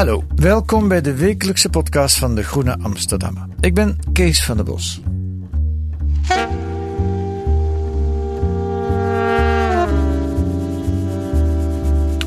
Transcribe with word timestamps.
Hallo, 0.00 0.24
welkom 0.36 0.88
bij 0.88 1.00
de 1.00 1.14
wekelijkse 1.14 1.68
podcast 1.68 2.18
van 2.18 2.34
de 2.34 2.42
Groene 2.42 2.78
Amsterdammer. 2.82 3.46
Ik 3.60 3.74
ben 3.74 3.98
Kees 4.12 4.44
van 4.44 4.56
der 4.56 4.64
Bos. 4.64 5.00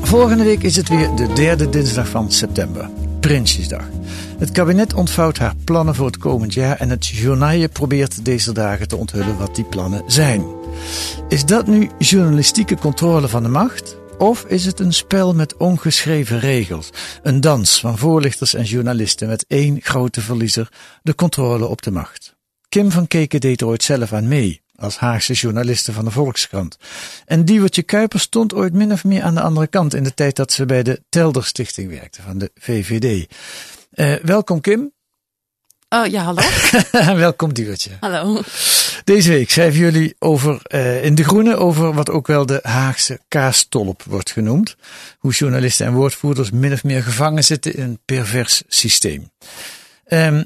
Volgende 0.02 0.44
week 0.44 0.62
is 0.62 0.76
het 0.76 0.88
weer 0.88 1.14
de 1.16 1.32
derde 1.32 1.68
dinsdag 1.68 2.08
van 2.08 2.32
september, 2.32 2.88
Prinsjesdag. 3.20 3.88
Het 4.38 4.50
kabinet 4.50 4.94
ontvouwt 4.94 5.38
haar 5.38 5.54
plannen 5.64 5.94
voor 5.94 6.06
het 6.06 6.18
komend 6.18 6.54
jaar 6.54 6.76
en 6.76 6.90
het 6.90 7.06
journaal 7.06 7.68
probeert 7.68 8.24
deze 8.24 8.52
dagen 8.52 8.88
te 8.88 8.96
onthullen 8.96 9.38
wat 9.38 9.54
die 9.54 9.64
plannen 9.64 10.02
zijn. 10.06 10.44
Is 11.28 11.44
dat 11.44 11.66
nu 11.66 11.90
journalistieke 11.98 12.76
controle 12.76 13.28
van 13.28 13.42
de 13.42 13.48
macht? 13.48 14.02
Of 14.18 14.44
is 14.44 14.64
het 14.64 14.80
een 14.80 14.92
spel 14.92 15.34
met 15.34 15.56
ongeschreven 15.56 16.38
regels? 16.38 16.90
Een 17.22 17.40
dans 17.40 17.80
van 17.80 17.98
voorlichters 17.98 18.54
en 18.54 18.64
journalisten 18.64 19.28
met 19.28 19.44
één 19.48 19.80
grote 19.80 20.20
verliezer, 20.20 20.68
de 21.02 21.14
controle 21.14 21.66
op 21.66 21.82
de 21.82 21.90
macht. 21.90 22.36
Kim 22.68 22.90
van 22.90 23.06
Keken 23.06 23.40
deed 23.40 23.60
er 23.60 23.66
ooit 23.66 23.82
zelf 23.82 24.12
aan 24.12 24.28
mee, 24.28 24.62
als 24.74 24.96
Haagse 24.96 25.32
journaliste 25.32 25.92
van 25.92 26.04
de 26.04 26.10
Volkskrant. 26.10 26.76
En 27.26 27.44
Diewertje 27.44 27.82
Kuiper 27.82 28.20
stond 28.20 28.54
ooit 28.54 28.72
min 28.72 28.92
of 28.92 29.04
meer 29.04 29.22
aan 29.22 29.34
de 29.34 29.40
andere 29.40 29.66
kant 29.66 29.94
in 29.94 30.04
de 30.04 30.14
tijd 30.14 30.36
dat 30.36 30.52
ze 30.52 30.66
bij 30.66 30.82
de 30.82 31.02
Telder 31.08 31.44
Stichting 31.44 31.90
werkte 31.90 32.22
van 32.22 32.38
de 32.38 32.50
VVD. 32.54 33.26
Eh, 33.90 34.14
welkom 34.22 34.60
Kim. 34.60 34.93
Oh 35.94 36.06
ja, 36.06 36.22
hallo. 36.22 36.42
welkom 37.26 37.52
Diewertje. 37.52 37.90
hallo. 38.00 38.42
Deze 39.04 39.30
week 39.30 39.50
schrijven 39.50 39.80
jullie 39.80 40.16
over, 40.18 40.60
eh, 40.62 41.04
in 41.04 41.14
De 41.14 41.24
Groene 41.24 41.56
over 41.56 41.92
wat 41.92 42.10
ook 42.10 42.26
wel 42.26 42.46
de 42.46 42.60
Haagse 42.62 43.20
kaastolp 43.28 44.02
wordt 44.02 44.30
genoemd. 44.30 44.76
Hoe 45.18 45.32
journalisten 45.32 45.86
en 45.86 45.92
woordvoerders 45.92 46.50
min 46.50 46.72
of 46.72 46.84
meer 46.84 47.02
gevangen 47.02 47.44
zitten 47.44 47.74
in 47.74 47.82
een 47.82 47.98
pervers 48.04 48.62
systeem. 48.68 49.30
Ehm, 50.04 50.44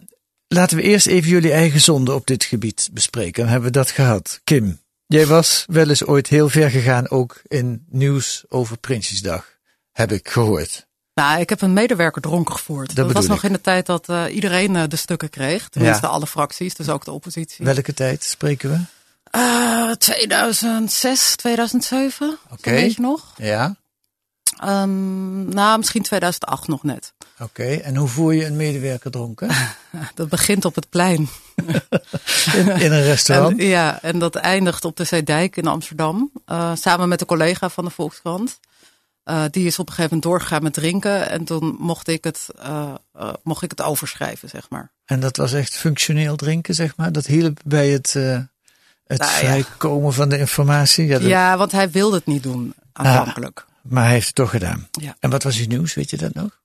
laten 0.49 0.77
we 0.77 0.83
eerst 0.83 1.07
even 1.07 1.31
jullie 1.31 1.53
eigen 1.53 1.81
zonde 1.81 2.15
op 2.15 2.27
dit 2.27 2.45
gebied 2.45 2.89
bespreken. 2.93 3.43
Dan 3.43 3.53
hebben 3.53 3.73
we 3.73 3.79
dat 3.79 3.91
gehad. 3.91 4.41
Kim, 4.45 4.81
jij 5.07 5.27
was 5.27 5.65
wel 5.67 5.89
eens 5.89 6.05
ooit 6.05 6.29
heel 6.29 6.49
ver 6.49 6.71
gegaan 6.71 7.11
ook 7.11 7.43
in 7.47 7.85
nieuws 7.91 8.45
over 8.49 8.79
Prinsjesdag. 8.79 9.57
Heb 9.93 10.13
ik 10.13 10.29
gehoord. 10.29 10.88
Nou, 11.19 11.41
ik 11.41 11.49
heb 11.49 11.61
een 11.61 11.73
medewerker 11.73 12.23
dronken 12.23 12.55
gevoerd. 12.55 12.95
Dat, 12.97 13.13
was 13.13 13.27
nog 13.27 13.45
in 13.45 13.53
de 13.53 13.61
tijd 13.61 13.87
dat 13.87 14.09
eh, 14.09 14.25
iedereen 14.35 14.77
eh, 14.77 14.83
de 14.89 14.97
stukken 14.97 15.31
kreeg. 15.31 15.69
Tenminste, 15.69 16.07
alle 16.07 16.27
fracties, 16.27 16.75
dus 16.75 16.89
ook 16.89 17.05
de 17.05 17.13
oppositie. 17.13 17.65
Welke 17.65 17.95
tijd 17.95 18.25
spreken 18.25 18.71
we? 18.71 18.79
Eh, 19.31 19.91
2006, 19.91 21.37
2007, 21.37 22.39
Oké. 22.51 22.71
weet 22.71 22.95
je 22.95 23.01
nog? 23.01 23.33
Ja, 23.37 23.77
Ehm, 24.59 25.49
nou, 25.49 25.79
misschien 25.79 26.03
2008 26.03 26.69
nog 26.69 26.83
net. 26.83 27.13
oké. 27.41 27.63
En 27.63 27.97
hoe 27.97 28.09
voer 28.09 28.35
je 28.35 28.45
een 28.45 28.57
medewerker 28.57 29.11
dronken? 29.11 29.49
Dat 30.15 30.29
begint 30.29 30.65
op 30.65 30.75
het 30.75 30.89
plein. 30.89 31.29
In, 32.55 32.69
in 32.69 32.93
een 32.93 33.03
restaurant? 33.03 33.59
En, 33.59 33.67
ja, 33.67 34.03
en 34.03 34.19
dat 34.19 34.35
eindigt 34.35 34.85
op 34.85 34.97
de 34.97 35.05
Zeedijk 35.05 35.57
in 35.57 35.67
Amsterdam. 35.67 36.31
eh, 36.45 36.73
samen 36.75 37.09
met 37.09 37.21
een 37.21 37.27
collega 37.27 37.69
van 37.69 37.85
de 37.85 37.91
Volkskrant. 37.91 38.59
Eh, 39.29 39.45
die 39.51 39.67
is 39.67 39.79
op 39.79 39.87
een 39.89 39.95
gegeven 39.95 40.17
moment 40.17 40.23
doorgegaan 40.23 40.63
met 40.63 40.73
drinken. 40.73 41.31
En 41.31 41.45
toen 41.45 41.77
mocht 41.79 42.09
ik 42.09 42.25
het, 42.25 42.49
eh, 42.59 42.95
eh, 43.13 43.33
mocht 43.43 43.63
ik 43.63 43.71
het 43.71 43.83
overschrijven, 43.83 44.49
zeg 44.49 44.67
maar. 44.71 44.93
En 45.05 45.21
dat 45.21 45.37
was 45.37 45.53
echt 45.53 45.77
functioneel 45.77 46.37
drinken, 46.37 46.75
zeg 46.75 46.97
maar. 46.97 47.13
Dat 47.13 47.27
hielp 47.27 47.61
bij 47.65 47.89
het, 47.89 48.13
het 48.13 48.49
Nou 49.21 49.31
ja. 49.33 49.39
vrijkomen 49.39 50.13
van 50.13 50.29
de 50.29 50.39
informatie. 50.39 51.07
Ja, 51.07 51.19
dat- 51.19 51.29
Ja, 51.29 51.57
want 51.57 51.73
hij 51.73 51.91
wilde 51.91 52.17
het 52.17 52.27
niet 52.27 52.43
doen, 52.43 52.75
aanvankelijk. 52.93 53.67
Maar 53.83 54.05
hij 54.05 54.13
heeft 54.13 54.27
het 54.27 54.35
toch 54.35 54.51
gedaan. 54.51 54.89
Ja. 54.91 55.17
En 55.21 55.31
wat 55.31 55.43
was 55.43 55.59
uw 55.59 55.67
nieuws, 55.67 55.95
weet 55.95 56.11
je 56.11 56.17
dat 56.17 56.35
nog? 56.35 56.61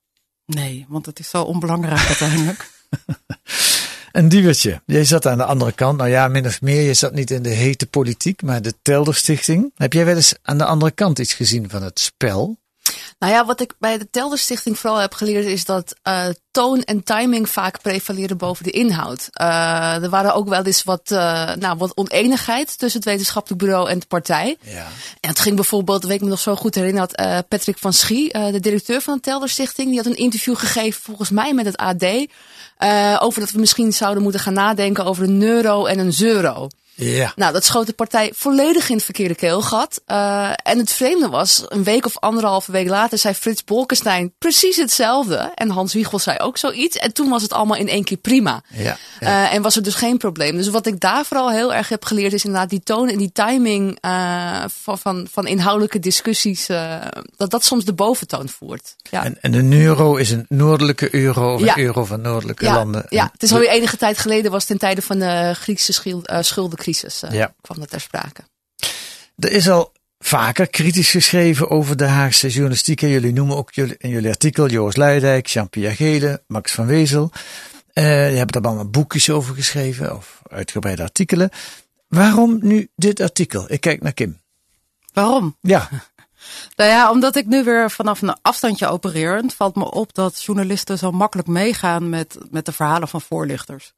Nee, 0.46 0.86
want 0.90 1.06
het 1.06 1.20
is 1.20 1.30
zo 1.30 1.42
onbelangrijk 1.44 2.08
uiteindelijk. 2.08 2.70
Een 4.14 4.30
diewertje. 4.30 4.82
Jij 4.86 5.06
zat 5.06 5.28
aan 5.28 5.38
de 5.38 5.44
andere 5.44 5.72
kant. 5.72 5.98
Nou 5.98 6.10
ja, 6.10 6.28
min 6.28 6.46
of 6.46 6.62
meer. 6.62 6.82
Je 6.82 6.94
zat 6.94 7.14
niet 7.14 7.32
in 7.32 7.44
de 7.44 7.50
hete 7.50 7.86
politiek, 7.86 8.42
maar 8.42 8.62
de 8.62 8.74
Telder 8.82 9.16
Stichting. 9.16 9.72
Heb 9.76 9.94
jij 9.94 10.06
wel 10.06 10.16
eens 10.16 10.36
aan 10.42 10.58
de 10.58 10.66
andere 10.66 10.92
kant 10.92 11.20
iets 11.20 11.34
gezien 11.34 11.70
van 11.70 11.84
het 11.84 12.00
spel? 12.00 12.58
Nou 13.24 13.36
ja, 13.36 13.46
wat 13.46 13.62
ik 13.62 13.74
bij 13.80 13.98
de 13.98 14.10
Telder 14.10 14.38
Stichting 14.38 14.80
vooral 14.80 15.00
heb 15.00 15.14
geleerd 15.14 15.46
is 15.46 15.66
dat 15.66 15.96
eh, 16.02 16.26
toon 16.52 16.82
en 16.82 17.04
timing 17.04 17.50
vaak 17.50 17.82
prevaleren 17.82 18.38
boven 18.38 18.64
de 18.64 18.72
inhoud. 18.72 19.28
Eh, 19.32 20.04
er 20.04 20.10
waren 20.10 20.34
ook 20.34 20.50
wel 20.50 20.64
eens 20.64 20.84
wat, 20.84 21.12
eh, 21.12 21.54
nou, 21.56 21.78
wat 21.78 21.98
oneenigheid 21.98 22.78
tussen 22.78 23.00
het 23.00 23.10
wetenschappelijk 23.10 23.62
bureau 23.62 23.90
en 23.90 24.00
de 24.00 24.06
partij. 24.06 24.58
Ja. 24.62 24.88
En 25.20 25.30
het 25.30 25.40
ging 25.40 25.56
bijvoorbeeld, 25.56 26.04
weet 26.04 26.16
ik 26.16 26.22
me 26.22 26.30
nog 26.30 26.40
zo 26.40 26.56
goed 26.56 26.76
herinneren, 26.76 27.10
had 27.16 27.48
Patrick 27.48 27.78
van 27.78 27.94
Schie, 27.94 28.52
de 28.52 28.60
directeur 28.60 29.02
van 29.02 29.16
de 29.16 29.22
Telder 29.22 29.50
Stichting, 29.50 29.88
die 29.88 29.98
had 29.98 30.06
een 30.06 30.16
interview 30.16 30.56
gegeven 30.56 31.02
volgens 31.02 31.30
mij 31.30 31.54
met 31.54 31.66
het 31.66 31.78
AD. 31.78 32.06
over 33.22 33.40
dat 33.40 33.52
we 33.52 33.60
misschien 33.60 33.94
zouden 33.94 34.24
moeten 34.24 34.42
gaan 34.42 34.54
nadenken 34.54 35.06
over 35.06 35.24
een 35.24 35.42
euro 35.42 35.86
en 35.86 36.00
een 36.00 36.14
euro. 36.20 36.68
Ja. 36.96 37.34
Nou, 37.36 37.54
dat 37.54 37.66
schoot 37.66 37.88
de 37.88 37.94
partij 37.94 38.32
volledig 38.36 38.90
in 38.90 38.96
het 38.96 39.04
verkeerde 39.06 39.36
keelgat. 39.36 40.02
Eh, 40.06 40.50
en 40.64 40.78
het 40.78 40.92
vreemde 40.92 41.30
was, 41.30 41.64
een 41.68 41.84
week 41.84 42.06
of 42.06 42.20
anderhalve 42.20 42.72
week 42.72 42.88
later 42.88 43.18
zei 43.18 43.34
Frits 43.34 43.64
Bolkestein 43.64 44.34
precies 44.38 44.78
hetzelfde. 44.78 45.52
En 45.56 45.70
Hans 45.70 45.94
Wiegel 45.94 46.20
zei 46.20 46.38
ook 46.38 46.58
zoiets. 46.58 46.98
En 46.98 47.14
toen 47.14 47.30
was 47.30 47.42
het 47.42 47.54
allemaal 47.54 47.78
in 47.78 47.88
één 47.88 48.04
keer 48.04 48.18
prima. 48.18 48.64
Ja. 48.68 48.98
Eh, 49.20 49.54
en 49.54 49.62
was 49.62 49.76
er 49.76 49.84
dus 49.84 49.96
geen 49.96 50.18
probleem. 50.18 50.56
Dus 50.56 50.70
wat 50.70 50.86
ik 50.86 51.00
daar 51.00 51.26
vooral 51.26 51.52
heel 51.52 51.74
erg 51.74 51.90
heb 51.90 52.06
geleerd 52.06 52.34
is 52.34 52.46
inderdaad 52.46 52.70
die 52.70 52.84
toon 52.84 53.10
en 53.10 53.18
die 53.18 53.32
timing 53.32 53.98
eh, 54.02 54.64
van, 54.82 54.98
van, 55.00 55.28
van 55.32 55.48
inhoudelijke 55.48 56.00
discussies. 56.00 56.68
dat 57.38 57.52
dat 57.52 57.64
soms 57.64 57.86
de 57.86 57.94
boventoon 57.94 58.50
voert. 58.50 58.96
Ja. 59.10 59.24
En, 59.24 59.38
en 59.42 59.54
een 59.54 59.74
euro 59.74 60.16
is 60.16 60.32
een 60.32 60.46
noordelijke 60.50 61.16
euro 61.16 61.54
of 61.54 61.62
een 61.62 61.80
euro 61.80 62.06
van 62.06 62.22
noordelijke 62.22 62.66
landen. 62.66 63.06
ja, 63.10 63.30
het 63.32 63.44
is 63.44 63.52
alweer 63.52 63.70
enige 63.70 63.98
tijd 63.98 64.18
geleden, 64.18 64.52
was 64.52 64.66
ten 64.66 64.78
tijde 64.78 65.02
van 65.02 65.20
de 65.20 65.54
Griekse 65.54 65.94
schil- 65.94 66.24
schuldencrisis, 66.84 67.24
eh, 67.24 67.32
Ja. 67.32 67.54
kwam 67.62 67.80
dat 67.80 67.90
ter 67.90 68.02
sprake. 68.02 68.42
Er 69.38 69.52
is 69.52 69.70
al 69.70 69.92
vaker 70.20 70.68
kritisch 70.68 71.12
geschreven 71.12 71.70
over 71.70 71.98
de 71.98 72.06
Haagse 72.06 72.50
journalistiek. 72.50 73.02
En 73.02 73.10
jullie 73.10 73.34
noemen 73.34 73.58
ook 73.58 73.72
jullie, 73.72 73.96
in 73.98 74.10
jullie 74.10 74.30
artikel 74.30 74.68
Joost 74.70 74.98
Luidijk, 74.98 75.48
Jean-Pierre 75.48 75.96
Gele, 75.96 76.44
Max 76.48 76.72
van 76.72 76.86
Wezel. 76.86 77.32
Eh 77.94 78.32
je 78.32 78.38
hebt 78.38 78.56
er 78.56 78.62
allemaal 78.62 78.90
boekjes 78.90 79.30
over 79.30 79.56
geschreven 79.56 80.16
of 80.16 80.42
uitgebreide 80.50 81.02
artikelen. 81.04 81.50
Waarom 82.08 82.58
nu 82.62 82.90
dit 82.96 83.20
artikel? 83.20 83.66
Ik 83.72 83.82
kijk 83.82 84.02
naar 84.02 84.14
Kim. 84.14 84.42
Waarom? 85.14 85.58
Ja, 85.62 85.90
Nou 86.76 86.90
ja, 86.90 87.12
omdat 87.12 87.36
ik 87.36 87.46
nu 87.46 87.64
weer 87.64 87.92
vanaf 87.92 88.22
een 88.22 88.38
afstandje 88.42 88.88
opereer. 88.88 89.36
Het 89.36 89.54
valt 89.54 89.76
me 89.76 89.92
op 89.92 90.14
dat 90.14 90.44
journalisten 90.44 90.98
zo 90.98 91.12
makkelijk 91.12 91.48
meegaan 91.48 92.10
met, 92.10 92.38
met 92.52 92.66
de 92.66 92.72
verhalen 92.72 93.08
van 93.08 93.22
voorlichters. 93.22 93.94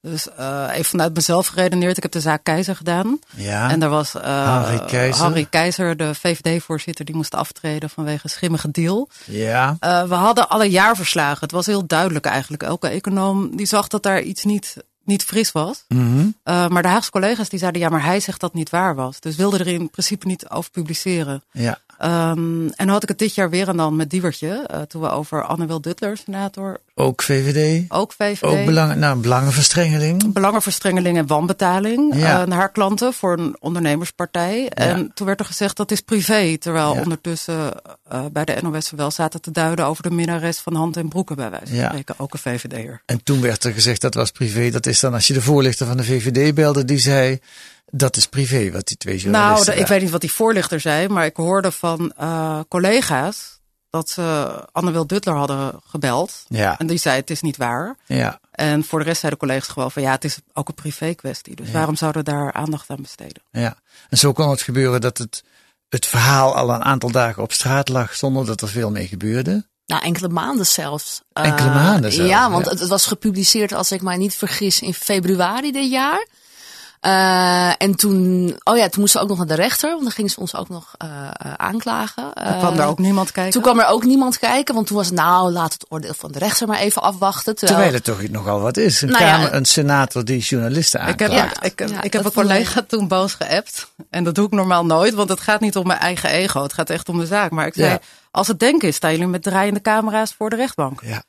Dus 0.00 0.28
eh, 0.30 0.68
even 0.72 0.84
vanuit 0.84 1.14
mezelf 1.14 1.46
geredeneerd. 1.46 1.96
Ik 1.96 2.02
heb 2.02 2.12
de 2.12 2.20
zaak 2.20 2.44
Keizer 2.44 2.76
gedaan. 2.76 3.18
ja. 3.36 3.70
En 3.70 3.80
daar 3.80 3.88
was 3.88 4.14
eh, 4.14 4.22
Harry 4.62 4.84
Keizer. 4.84 5.24
Harry 5.24 5.44
Keizer, 5.50 5.96
de 5.96 6.14
VVD-voorzitter, 6.14 7.04
die 7.04 7.14
moest 7.14 7.34
aftreden 7.34 7.90
vanwege 7.90 8.20
een 8.22 8.30
schimmige 8.30 8.70
deal. 8.70 9.08
ja. 9.24 9.76
Eh, 9.80 10.02
we 10.04 10.14
hadden 10.14 10.48
alle 10.48 10.70
jaarverslagen. 10.70 11.40
Het 11.40 11.52
was 11.52 11.66
heel 11.66 11.86
duidelijk 11.86 12.24
eigenlijk. 12.24 12.62
Elke 12.62 12.88
econoom 12.88 13.56
die 13.56 13.66
zag 13.66 13.88
dat 13.88 14.02
daar 14.02 14.20
iets 14.22 14.44
niet, 14.44 14.76
niet 15.04 15.22
fris 15.24 15.52
was. 15.52 15.84
Eh, 15.88 16.68
maar 16.68 16.82
de 16.82 16.88
Haagse 16.88 17.10
collega's 17.10 17.48
die 17.48 17.58
zeiden, 17.58 17.80
ja, 17.80 17.88
maar 17.88 18.04
hij 18.04 18.20
zegt 18.20 18.40
dat 18.40 18.54
niet 18.54 18.70
waar 18.70 18.94
was. 18.94 19.20
Dus 19.20 19.36
wilden 19.36 19.60
er 19.60 19.66
in 19.66 19.90
principe 19.90 20.26
niet 20.26 20.48
over 20.48 20.70
publiceren. 20.70 21.42
ja. 21.52 21.78
Ehm, 21.98 22.66
en 22.66 22.72
dan 22.76 22.88
had 22.88 23.02
ik 23.02 23.08
het 23.08 23.18
dit 23.18 23.34
jaar 23.34 23.50
weer 23.50 23.68
en 23.68 23.76
dan 23.76 23.96
met 23.96 24.10
Diewertje. 24.10 24.46
eh, 24.66 24.80
toen 24.80 25.02
we 25.02 25.10
over 25.10 25.44
Anne-Wil 25.44 25.80
Duttler, 25.80 26.16
senator, 26.16 26.80
Ook 26.94 27.22
VVD. 27.22 27.84
ook 27.88 28.12
VVD. 28.12 28.42
Ook 28.42 28.64
belang, 28.64 28.94
nou, 28.94 29.18
belangenverstrengeling. 29.20 30.32
belangenverstrengeling 30.32 31.16
en 31.16 31.26
wanbetaling 31.26 32.14
Ja. 32.16 32.40
eh, 32.40 32.46
naar 32.46 32.58
haar 32.58 32.70
klanten 32.72 33.12
voor 33.12 33.38
een 33.38 33.56
ondernemerspartij. 33.60 34.68
En 34.68 35.10
toen 35.14 35.26
werd 35.26 35.40
er 35.40 35.46
gezegd 35.46 35.76
dat 35.76 35.90
is 35.90 36.00
privé. 36.00 36.56
Terwijl 36.58 36.94
Ja. 36.94 37.00
ondertussen 37.00 37.72
eh, 38.08 38.24
bij 38.32 38.44
de 38.44 38.56
NOS 38.62 38.90
wel 38.90 39.10
zaten 39.10 39.40
te 39.40 39.50
duiden 39.50 39.84
over 39.86 40.02
de 40.02 40.10
minnares 40.10 40.58
van 40.58 40.74
Hand 40.74 40.96
en 40.96 41.08
Broeken 41.08 41.36
bij 41.36 41.50
wijze 41.50 41.74
van 41.74 41.84
spreken. 41.84 42.14
Ook 42.18 42.32
een 42.32 42.38
VVD'er. 42.38 43.02
En 43.06 43.22
toen 43.22 43.40
werd 43.40 43.64
er 43.64 43.72
gezegd 43.72 44.00
dat 44.00 44.14
was 44.14 44.30
privé. 44.30 44.70
Dat 44.70 44.86
is 44.86 45.00
dan 45.00 45.14
als 45.14 45.26
je 45.26 45.32
de 45.34 45.42
voorlichter 45.42 45.86
van 45.86 45.96
de 45.96 46.04
VVD 46.04 46.54
belde, 46.54 46.84
die 46.84 46.98
zei 46.98 47.38
dat 47.90 48.16
is 48.16 48.26
privé 48.26 48.70
wat 48.70 48.86
die 48.86 48.96
twee 48.96 49.14
Nou, 49.14 49.24
journalisten. 49.30 49.74
de- 49.74 49.80
ik 49.80 49.86
weet 49.86 50.00
niet 50.00 50.10
wat 50.10 50.20
die 50.20 50.32
voorlichter 50.32 50.80
zei, 50.80 51.08
maar 51.08 51.24
ik 51.24 51.36
hoorde 51.36 51.72
van 51.72 52.12
eh, 52.16 52.60
collega's 52.68 53.56
dat 53.90 54.08
ze 54.10 54.48
Anne-Wil 54.72 55.06
Duttler 55.06 55.34
hadden 55.34 55.80
gebeld. 55.86 56.44
Ja, 56.48 56.78
En 56.78 56.86
die 56.86 56.98
zei 56.98 57.16
het 57.16 57.30
is 57.30 57.40
niet 57.40 57.56
waar. 57.56 57.96
ja, 58.06 58.40
En 58.50 58.84
voor 58.84 58.98
de 58.98 59.04
rest 59.04 59.18
zeiden 59.20 59.40
collega's 59.40 59.68
gewoon 59.68 59.90
van 59.90 60.02
ja, 60.02 60.10
het 60.10 60.24
is 60.24 60.38
ook 60.52 60.68
een 60.68 60.74
privé 60.74 61.14
kwestie. 61.14 61.56
Dus 61.56 61.70
waarom 61.70 61.96
zouden 61.96 62.24
we 62.24 62.30
daar 62.30 62.52
aandacht 62.52 62.90
aan 62.90 63.02
besteden? 63.02 63.42
ja. 63.50 63.76
En 64.08 64.18
zo 64.18 64.32
kon 64.32 64.50
het 64.50 64.62
gebeuren 64.62 65.00
dat 65.00 65.18
het, 65.18 65.44
het 65.88 66.06
verhaal 66.06 66.56
al 66.56 66.70
een 66.70 66.84
aantal 66.84 67.10
dagen 67.10 67.42
op 67.42 67.52
straat 67.52 67.88
lag 67.88 68.14
zonder 68.14 68.46
dat 68.46 68.60
er 68.60 68.68
veel 68.68 68.90
mee 68.90 69.06
gebeurde. 69.06 69.66
Nou, 69.86 70.02
enkele 70.02 70.28
maanden 70.28 70.66
zelfs. 70.66 71.22
Enkele 71.32 71.68
Eh, 71.68 71.74
maanden 71.74 72.12
zelfs, 72.12 72.30
Ja, 72.30 72.50
want 72.50 72.64
ja. 72.64 72.70
Het 72.70 72.86
was 72.88 73.06
gepubliceerd, 73.06 73.72
als 73.72 73.92
ik 73.92 74.02
mij 74.02 74.16
niet 74.16 74.34
vergis, 74.34 74.80
in 74.80 74.94
februari 74.94 75.72
dit 75.72 75.90
jaar. 75.90 76.26
Eh, 77.00 77.82
en 77.82 77.94
toen, 77.96 78.46
oh 78.64 78.76
ja, 78.76 78.88
toen 78.88 79.00
moesten 79.00 79.20
we 79.20 79.24
ook 79.26 79.36
nog 79.36 79.46
naar 79.46 79.56
de 79.56 79.62
rechter, 79.62 79.90
want 79.90 80.02
dan 80.02 80.10
gingen 80.10 80.30
ze 80.30 80.40
ons 80.40 80.54
ook 80.56 80.68
nog 80.68 80.94
eh, 80.96 81.08
eh, 81.32 81.52
aanklagen. 81.56 82.34
Er 82.34 82.56
kwam 82.58 82.70
Eh, 82.72 82.76
daar 82.76 82.88
ook 82.88 82.98
niemand 82.98 83.32
kijken. 83.32 83.52
Toen 83.52 83.62
kwam 83.62 83.78
er 83.80 83.86
ook 83.86 84.04
niemand 84.04 84.38
kijken, 84.38 84.74
want 84.74 84.86
toen 84.86 84.96
was 84.96 85.06
het 85.06 85.14
nou, 85.14 85.52
laat 85.52 85.72
het 85.72 85.86
oordeel 85.88 86.14
van 86.14 86.32
de 86.32 86.38
rechter 86.38 86.66
maar 86.68 86.78
even 86.78 87.02
afwachten. 87.02 87.54
Terwijl, 87.56 87.80
Terwijl 87.80 87.94
het 88.04 88.04
toch 88.04 88.28
nogal 88.30 88.60
wat 88.60 88.76
is. 88.76 89.02
Een, 89.02 89.08
Nou 89.10 89.24
ja, 89.24 89.30
kamer, 89.30 89.54
een 89.54 89.64
senator 89.64 90.24
die 90.24 90.38
journalisten 90.40 91.00
Ik 91.00 91.06
heb, 91.18 91.20
aanklaagt. 91.30 91.54
Ja. 91.54 91.62
ik, 91.62 91.80
ik 91.80 91.88
Ja, 91.88 91.94
heb 92.00 92.14
een 92.14 92.24
ik- 92.26 92.32
collega 92.32 92.82
toen 92.88 93.08
boos 93.08 93.34
geappt. 93.34 93.92
En 94.10 94.24
dat 94.24 94.34
doe 94.34 94.46
ik 94.46 94.52
normaal 94.52 94.86
nooit, 94.86 95.14
want 95.14 95.28
het 95.28 95.40
gaat 95.40 95.60
niet 95.60 95.76
om 95.76 95.86
mijn 95.86 95.98
eigen 96.00 96.30
ego. 96.30 96.62
Het 96.62 96.72
gaat 96.72 96.90
echt 96.90 97.08
om 97.08 97.18
de 97.18 97.26
zaak. 97.26 97.50
Maar 97.50 97.66
ik 97.66 97.74
zei, 97.74 97.88
Ja. 97.90 97.98
als 98.30 98.46
het 98.46 98.58
denken 98.58 98.88
is, 98.88 98.96
staan 98.96 99.10
jullie 99.10 99.26
met 99.26 99.42
draaiende 99.42 99.80
camera's 99.80 100.34
voor 100.38 100.50
de 100.50 100.56
rechtbank. 100.56 101.00
Ja. 101.04 101.22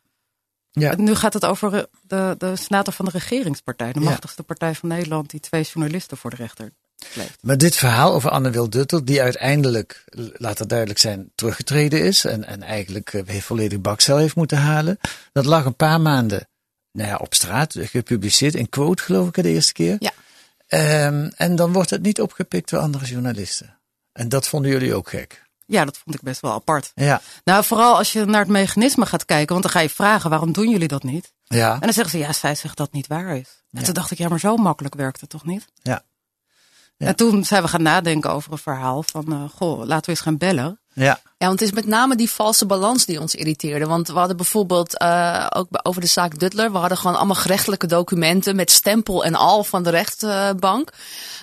Ja. 0.80 0.96
Nu 0.96 1.16
gaat 1.16 1.34
het 1.34 1.46
over 1.46 1.74
eh, 1.74 1.84
de, 2.08 2.36
de 2.38 2.56
senator 2.56 2.94
van 2.94 3.06
de 3.06 3.12
regeringspartij. 3.12 3.94
De 3.94 4.00
machtigste 4.00 4.44
partij 4.44 4.76
van 4.76 4.90
Nederland 4.90 5.30
die 5.30 5.40
twee 5.40 5.64
journalisten 5.64 6.18
voor 6.18 6.30
de 6.30 6.36
rechter 6.36 6.72
sleept. 6.96 7.38
Maar 7.42 7.58
dit 7.58 7.76
verhaal 7.76 8.14
over 8.14 8.30
Anne 8.30 8.50
Wil 8.50 8.70
Duttel, 8.70 9.06
die 9.06 9.22
uiteindelijk, 9.22 10.04
laat 10.34 10.60
het 10.60 10.70
duidelijk 10.70 11.00
zijn, 11.00 11.31
teruggetreden 11.36 12.04
is 12.04 12.26
en, 12.26 12.44
en 12.44 12.64
eigenlijk 12.64 13.14
eh, 13.14 13.42
volledig 13.42 13.81
bakcel 13.81 14.18
heeft 14.18 14.36
moeten 14.36 14.58
halen, 14.58 15.00
dat 15.31 15.46
lag 15.46 15.66
een 15.66 15.76
paar 15.76 16.02
maanden 16.02 16.48
nou 16.92 17.10
ja, 17.10 17.16
op 17.16 17.34
straat, 17.34 17.76
gepubliceerd 17.80 18.56
in 18.56 18.70
quote 18.70 19.04
geloof 19.04 19.28
ik 19.28 19.44
de 19.44 19.50
eerste 19.50 19.74
keer. 19.74 19.96
Ja. 20.00 20.12
Ehm, 20.68 21.30
en 21.36 21.56
dan 21.56 21.74
wordt 21.74 21.90
het 21.90 22.02
niet 22.02 22.22
opgepikt 22.22 22.70
door 22.70 22.80
andere 22.80 23.06
journalisten. 23.06 23.80
En 24.12 24.30
dat 24.30 24.48
vonden 24.48 24.72
jullie 24.72 24.94
ook 24.94 25.10
gek. 25.10 25.49
Ja, 25.69 25.86
dat 25.86 25.98
vond 25.98 26.16
ik 26.16 26.21
best 26.21 26.42
wel 26.42 26.51
apart. 26.54 26.92
Ja, 26.95 27.21
Nou, 27.44 27.63
vooral 27.63 27.98
als 27.98 28.12
je 28.13 28.25
naar 28.25 28.39
het 28.42 28.50
mechanisme 28.50 29.06
gaat 29.06 29.25
kijken. 29.25 29.50
Want 29.50 29.62
dan 29.63 29.71
ga 29.71 29.80
je 29.80 29.89
vragen, 29.89 30.30
waarom 30.30 30.51
doen 30.51 30.69
jullie 30.69 30.88
dat 30.88 31.04
niet? 31.04 31.31
ja, 31.44 31.74
En 31.74 31.80
dan 31.80 31.94
zeggen 31.94 32.12
ze, 32.12 32.18
ja, 32.25 32.33
zij 32.33 32.56
zegt 32.56 32.77
dat 32.77 32.86
het 32.86 32.95
niet 32.95 33.07
waar 33.07 33.36
is. 33.38 33.63
En 33.71 33.80
Ja. 33.80 33.86
toen 33.86 33.94
dacht 33.94 34.12
ik, 34.12 34.18
ja, 34.18 34.27
maar 34.27 34.39
zo 34.39 34.56
makkelijk 34.56 34.95
werkt 34.95 35.21
het 35.21 35.30
toch 35.30 35.45
niet? 35.45 35.66
ja, 35.81 36.01
Ja. 36.98 37.07
En 37.07 37.16
toen 37.16 37.45
zijn 37.45 37.62
we 37.62 37.68
gaan 37.68 37.81
nadenken 37.81 38.31
over 38.31 38.51
een 38.51 38.57
verhaal 38.57 39.04
van, 39.04 39.31
eh, 39.31 39.44
goh, 39.57 39.77
laten 39.86 40.06
we 40.06 40.12
eens 40.12 40.19
gaan 40.19 40.38
bellen. 40.38 40.80
ja, 40.94 41.19
Ja, 41.38 41.48
want 41.48 41.60
het 41.60 41.69
is 41.69 41.75
met 41.75 41.86
name 41.86 42.16
die 42.16 42.30
valse 42.30 42.66
balans 42.66 43.06
die 43.06 43.19
ons 43.19 43.36
irriteerde. 43.36 43.86
Want 43.86 44.07
we 44.07 44.13
hadden 44.13 44.38
bijvoorbeeld 44.38 44.98
eh, 44.98 45.45
ook 45.50 45.68
over 45.83 46.01
de 46.01 46.07
zaak 46.07 46.39
Duttler. 46.39 46.71
We 46.71 46.77
hadden 46.77 46.98
gewoon 46.98 47.16
allemaal 47.16 47.36
gerechtelijke 47.36 47.88
documenten 47.88 48.56
met 48.56 48.71
stempel 48.71 49.24
en 49.25 49.36
al 49.36 49.63
van 49.63 49.83
de 49.83 49.89
rechtbank. 49.89 50.89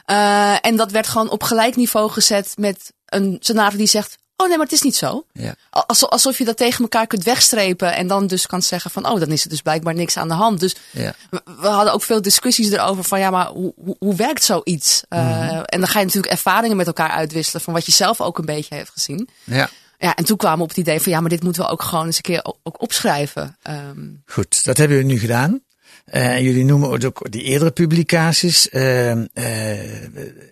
Eh, 0.04 0.66
en 0.66 0.76
dat 0.76 0.90
werd 0.90 1.06
gewoon 1.08 1.30
op 1.30 1.42
gelijk 1.42 1.76
niveau 1.76 2.10
gezet 2.10 2.52
met 2.56 2.92
een 3.06 3.36
senator 3.40 3.78
die 3.78 3.86
zegt... 3.86 4.16
Oh 4.38 4.46
nee, 4.48 4.56
maar 4.56 4.66
het 4.66 4.74
is 4.74 4.82
niet 4.82 4.96
zo. 4.96 5.26
ja. 5.32 5.54
Alsof, 5.70 6.10
alsof 6.10 6.38
je 6.38 6.44
dat 6.44 6.56
tegen 6.56 6.82
elkaar 6.82 7.06
kunt 7.06 7.22
wegstrepen 7.24 7.94
en 7.94 8.06
dan 8.06 8.26
dus 8.26 8.46
kan 8.46 8.62
zeggen 8.62 8.90
van... 8.90 9.06
Oh, 9.08 9.20
dan 9.20 9.28
is 9.28 9.44
er 9.44 9.50
dus 9.50 9.60
blijkbaar 9.62 9.94
niks 9.94 10.16
aan 10.16 10.28
de 10.28 10.34
hand. 10.34 10.60
Dus 10.60 10.76
ja. 10.90 11.14
we, 11.30 11.42
we 11.60 11.66
hadden 11.66 11.92
ook 11.92 12.02
veel 12.02 12.22
discussies 12.22 12.70
erover 12.70 13.04
van... 13.04 13.18
Ja, 13.18 13.30
maar 13.30 13.46
hoe, 13.46 13.72
hoe, 13.76 13.96
hoe 13.98 14.14
werkt 14.14 14.44
zoiets? 14.44 15.02
Eh, 15.08 15.52
En 15.64 15.80
dan 15.80 15.86
ga 15.88 15.98
je 15.98 16.04
natuurlijk 16.04 16.32
ervaringen 16.32 16.76
met 16.76 16.86
elkaar 16.86 17.10
uitwisselen... 17.10 17.62
van 17.62 17.72
wat 17.72 17.86
je 17.86 17.92
zelf 17.92 18.20
ook 18.20 18.38
een 18.38 18.44
beetje 18.44 18.74
heeft 18.74 18.90
gezien. 18.90 19.28
ja. 19.44 19.68
Ja, 19.98 20.14
en 20.14 20.24
toen 20.24 20.36
kwamen 20.36 20.58
we 20.58 20.62
op 20.64 20.68
het 20.68 20.78
idee 20.78 21.00
van 21.00 21.12
ja, 21.12 21.20
maar 21.20 21.30
dit 21.30 21.42
moeten 21.42 21.62
we 21.62 21.68
ook 21.68 21.82
gewoon 21.82 22.06
eens 22.06 22.16
een 22.16 22.22
keer 22.22 22.44
ook, 22.62 22.80
opschrijven. 22.82 23.56
Ehm, 23.62 24.08
Goed, 24.26 24.64
dat 24.64 24.76
hebben 24.76 24.96
jullie 24.96 25.12
nu 25.12 25.18
gedaan. 25.20 25.62
En 26.04 26.42
jullie 26.42 26.64
noemen 26.64 27.04
ook 27.04 27.30
die 27.30 27.42
eerdere 27.42 27.70
publicaties. 27.70 28.68
Ehm, 28.68 29.26
eh, 29.32 30.02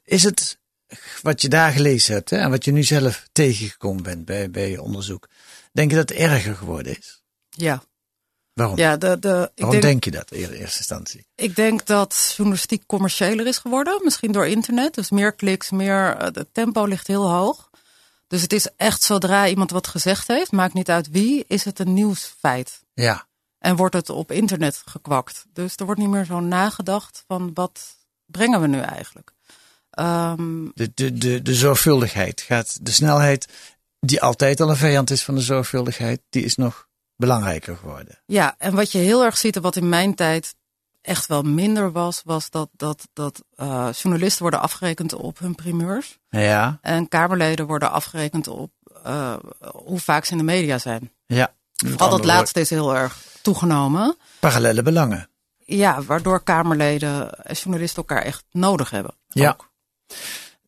is 0.05 0.23
het 0.23 0.59
wat 1.23 1.43
je 1.43 1.49
daar 1.49 1.73
gelezen 1.73 2.15
hebt 2.15 2.31
hè, 2.31 2.37
en 2.37 2.51
wat 2.51 2.65
je 2.65 2.73
nu 2.73 2.83
zelf 2.83 3.29
tegengekomen 3.33 4.03
bent 4.03 4.25
bij, 4.25 4.51
bij 4.51 4.71
je 4.71 4.83
onderzoek, 4.83 5.29
denk 5.73 5.91
je 5.91 5.97
dat 5.97 6.09
het 6.09 6.19
erger 6.19 6.55
geworden 6.55 6.99
is? 6.99 7.23
Ja, 7.51 7.83
Waarom? 8.53 8.77
ja 8.77 8.97
de, 8.97 9.19
de, 9.19 9.51
ik, 9.55 9.63
Waarom 9.63 9.81
denk, 9.81 9.83
denk 9.83 10.05
je 10.05 10.11
dat 10.11 10.31
in 10.31 10.51
eerste 10.51 10.79
instantie? 10.79 11.27
ik 11.35 11.57
denk 11.57 11.87
dat 11.87 12.33
journalistiek 12.37 12.87
commerciëler 12.87 13.47
is 13.47 13.59
geworden. 13.59 14.01
Misschien 14.05 14.33
door 14.33 14.47
internet. 14.47 14.95
Dus 14.95 15.11
meer 15.11 15.33
kliks, 15.33 15.71
meer, 15.71 16.17
eh, 16.17 16.29
het 16.33 16.49
tempo 16.53 16.85
ligt 16.85 17.07
heel 17.07 17.31
hoog. 17.31 17.71
Dus 18.27 18.43
het 18.43 18.53
is 18.53 18.69
echt 18.77 19.03
zodra 19.03 19.49
iemand 19.49 19.71
wat 19.71 19.87
gezegd 19.87 20.29
heeft, 20.29 20.53
maakt 20.53 20.75
niet 20.75 20.91
uit 20.91 21.11
wie, 21.11 21.45
is 21.47 21.65
het 21.65 21.79
een 21.79 21.95
nieuwsfeit. 21.95 22.83
Ja, 22.95 23.27
En 23.59 23.77
wordt 23.77 23.95
het 23.95 24.11
op 24.11 24.33
internet 24.33 24.83
gekwakt. 24.85 25.45
Dus 25.53 25.77
er 25.77 25.85
wordt 25.85 26.01
niet 26.01 26.11
meer 26.11 26.25
zo 26.25 26.41
nagedacht 26.41 27.25
van 27.27 27.51
wat 27.55 27.97
brengen 28.27 28.61
we 28.61 28.67
nu 28.67 28.81
eigenlijk. 28.81 29.33
Ehm, 29.95 30.65
de, 30.75 30.91
de, 30.95 31.13
de, 31.13 31.43
de 31.43 31.55
zorgvuldigheid 31.55 32.41
gaat, 32.41 32.79
de 32.83 32.91
snelheid, 32.91 33.49
die 34.01 34.23
altijd 34.23 34.61
al 34.61 34.71
een 34.71 34.77
vijand 34.77 35.11
is 35.11 35.23
van 35.23 35.35
de 35.35 35.41
zorgvuldigheid, 35.41 36.21
die 36.31 36.45
is 36.45 36.57
nog 36.57 36.89
belangrijker 37.17 37.77
geworden. 37.77 38.19
ja, 38.27 38.55
en 38.59 38.75
wat 38.75 38.93
je 38.93 38.99
heel 38.99 39.25
erg 39.25 39.37
ziet 39.37 39.57
en 39.57 39.63
wat 39.63 39.77
in 39.77 39.89
mijn 39.89 40.15
tijd 40.15 40.55
echt 41.03 41.27
wel 41.27 41.43
minder 41.43 41.93
was, 41.93 42.23
was 42.25 42.51
dat, 42.51 42.69
dat, 42.73 43.09
dat 43.13 43.43
eh, 43.57 43.89
journalisten 43.93 44.43
worden 44.43 44.61
afgerekend 44.61 45.13
op 45.13 45.39
hun 45.39 45.55
primeurs. 45.55 46.19
Ja, 46.29 46.79
En 46.83 47.09
Kamerleden 47.09 47.67
worden 47.67 47.91
afgerekend 47.91 48.49
op 48.49 48.71
eh, 49.03 49.35
hoe 49.73 49.99
vaak 49.99 50.25
ze 50.25 50.33
in 50.33 50.39
de 50.39 50.45
media 50.45 50.79
zijn. 50.79 51.13
ja. 51.27 51.53
Vooral 51.77 52.11
dat 52.11 52.25
laatste 52.25 52.61
is 52.61 52.71
heel 52.71 52.95
erg 52.97 53.19
toegenomen. 53.43 54.17
Parallele 54.41 54.83
belangen. 54.83 55.29
Ja, 55.59 56.03
waardoor 56.03 56.43
Kamerleden 56.43 57.45
en 57.45 57.55
journalisten 57.55 57.97
elkaar 57.97 58.23
echt 58.23 58.45
nodig 58.51 58.91
hebben. 58.91 59.15
Ja. 59.29 59.51
Ook. 59.51 59.73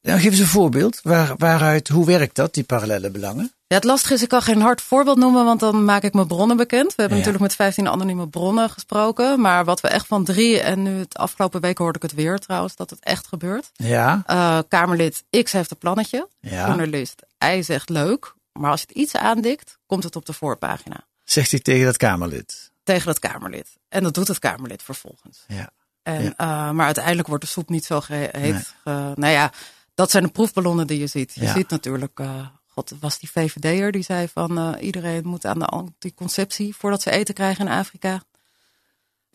Nou, 0.02 0.18
geef 0.20 0.30
eens 0.30 0.38
een 0.40 0.46
voorbeeld. 0.46 1.00
Waar, 1.02 1.34
waaruit, 1.36 1.88
hoe 1.88 2.06
werkt 2.06 2.34
dat, 2.34 2.54
die 2.54 2.64
parallele 2.64 3.10
belangen? 3.10 3.52
Ja, 3.66 3.74
het 3.76 3.84
lastige 3.84 4.14
is, 4.14 4.22
ik 4.22 4.28
kan 4.28 4.42
geen 4.42 4.60
hard 4.60 4.80
voorbeeld 4.82 5.16
noemen, 5.18 5.44
want 5.44 5.60
dan 5.60 5.84
maak 5.84 6.02
ik 6.02 6.12
mijn 6.14 6.26
bronnen 6.26 6.56
bekend. 6.56 6.86
We 6.94 6.94
hebben 7.02 7.18
Ja. 7.18 7.24
natuurlijk 7.24 7.42
met 7.42 7.54
15 7.54 7.88
anonieme 7.88 8.28
bronnen 8.28 8.70
gesproken. 8.70 9.40
Maar 9.40 9.64
wat 9.64 9.80
we 9.80 9.88
echt 9.88 10.06
van 10.06 10.24
drie, 10.24 10.60
en 10.60 10.82
nu 10.82 10.98
het 10.98 11.16
afgelopen 11.16 11.60
week 11.60 11.78
hoorde 11.78 11.96
ik 11.96 12.02
het 12.02 12.14
weer 12.14 12.38
trouwens, 12.38 12.76
dat 12.76 12.90
het 12.90 13.00
echt 13.00 13.26
gebeurt. 13.26 13.70
Ja, 13.74 14.22
Eh, 14.26 14.58
Kamerlid 14.68 15.24
X 15.42 15.52
heeft 15.52 15.70
een 15.70 15.76
plannetje. 15.78 16.28
ja. 16.40 16.66
Journalist 16.66 17.22
Y 17.44 17.62
zegt 17.62 17.88
leuk. 17.88 18.34
Maar 18.52 18.70
als 18.70 18.80
je 18.80 18.86
het 18.88 18.96
iets 18.96 19.16
aandikt, 19.16 19.78
komt 19.86 20.04
het 20.04 20.16
op 20.16 20.26
de 20.26 20.32
voorpagina. 20.32 21.04
Zegt 21.24 21.50
hij 21.50 21.60
tegen 21.60 21.84
dat 21.84 21.96
Kamerlid. 21.96 22.70
Tegen 22.84 23.08
het 23.08 23.18
Kamerlid. 23.18 23.68
En 23.88 24.02
dat 24.02 24.14
doet 24.14 24.28
het 24.28 24.38
Kamerlid 24.38 24.82
vervolgens. 24.82 25.44
Ja. 25.48 25.70
En, 26.06 26.22
Ja. 26.22 26.32
eh, 26.36 26.70
maar 26.70 26.86
uiteindelijk 26.86 27.28
wordt 27.28 27.44
de 27.44 27.50
soep 27.50 27.68
niet 27.68 27.84
zo. 27.84 28.00
Nee. 28.08 28.28
ge- 28.54 29.12
nou 29.14 29.32
ja, 29.32 29.52
dat 29.94 30.10
zijn 30.10 30.22
de 30.24 30.30
proefballonnen 30.30 30.86
die 30.86 30.98
je 30.98 31.06
ziet. 31.06 31.34
Je 31.34 31.44
Ja. 31.44 31.52
ziet 31.52 31.70
natuurlijk, 31.70 32.18
eh, 32.20 32.46
god, 32.66 32.92
was 33.00 33.18
die 33.18 33.30
VVD'er 33.30 33.92
die 33.92 34.02
zei 34.02 34.28
van 34.28 34.58
eh, 34.58 34.72
iedereen 34.86 35.26
moet 35.26 35.44
aan 35.46 35.58
de 35.58 35.64
anticonceptie 35.66 36.76
voordat 36.76 37.02
ze 37.02 37.10
eten 37.10 37.34
krijgen 37.34 37.66
in 37.66 37.72
Afrika. 37.72 38.22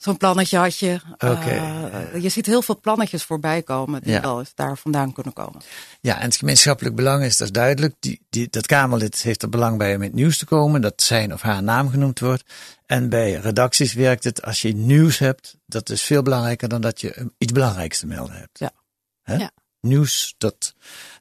Zo'n 0.02 0.18
plannetje 0.18 0.58
had 0.58 0.78
je. 0.78 1.00
Eh, 1.18 2.22
je 2.22 2.30
ziet 2.30 2.46
heel 2.46 2.62
veel 2.62 2.80
plannetjes 2.80 3.24
voorbij 3.24 3.62
komen 3.62 4.02
die 4.02 4.12
Ja. 4.12 4.22
wel 4.22 4.40
eens 4.40 4.52
daar 4.56 4.78
vandaan 4.78 5.14
kunnen 5.14 5.34
komen. 5.34 5.62
Ja, 6.00 6.20
en 6.20 6.26
het 6.26 6.36
gemeenschappelijk 6.36 6.96
belang 6.96 7.24
is, 7.24 7.38
dat 7.38 7.48
is 7.48 7.54
duidelijk. 7.54 7.96
Die, 8.00 8.22
die, 8.30 8.48
dat 8.50 8.66
Kamerlid 8.66 9.22
heeft 9.22 9.42
er 9.42 9.50
belang 9.50 9.78
bij 9.78 9.96
om 9.96 10.02
in 10.02 10.08
het 10.08 10.14
nieuws 10.18 10.38
te 10.38 10.46
komen, 10.46 10.82
dat 10.82 11.02
zijn 11.02 11.34
of 11.34 11.42
haar 11.42 11.64
naam 11.64 11.90
genoemd 11.90 12.20
wordt. 12.20 12.44
En 12.86 13.10
bij 13.10 13.34
redacties 13.34 13.94
werkt 13.94 14.24
het, 14.24 14.42
als 14.42 14.62
je 14.62 14.76
nieuws 14.76 15.18
hebt, 15.18 15.58
dat 15.66 15.90
is 15.90 16.02
veel 16.02 16.22
belangrijker 16.22 16.70
dan 16.70 16.82
dat 16.82 17.02
je 17.02 17.32
iets 17.38 17.52
belangrijks 17.52 18.00
te 18.00 18.08
melden 18.08 18.36
hebt. 18.36 18.60
Ja. 18.60 18.72
Hè? 19.22 19.36
Ja. 19.36 19.52
Nieuws, 19.82 20.36
dat, 20.38 20.74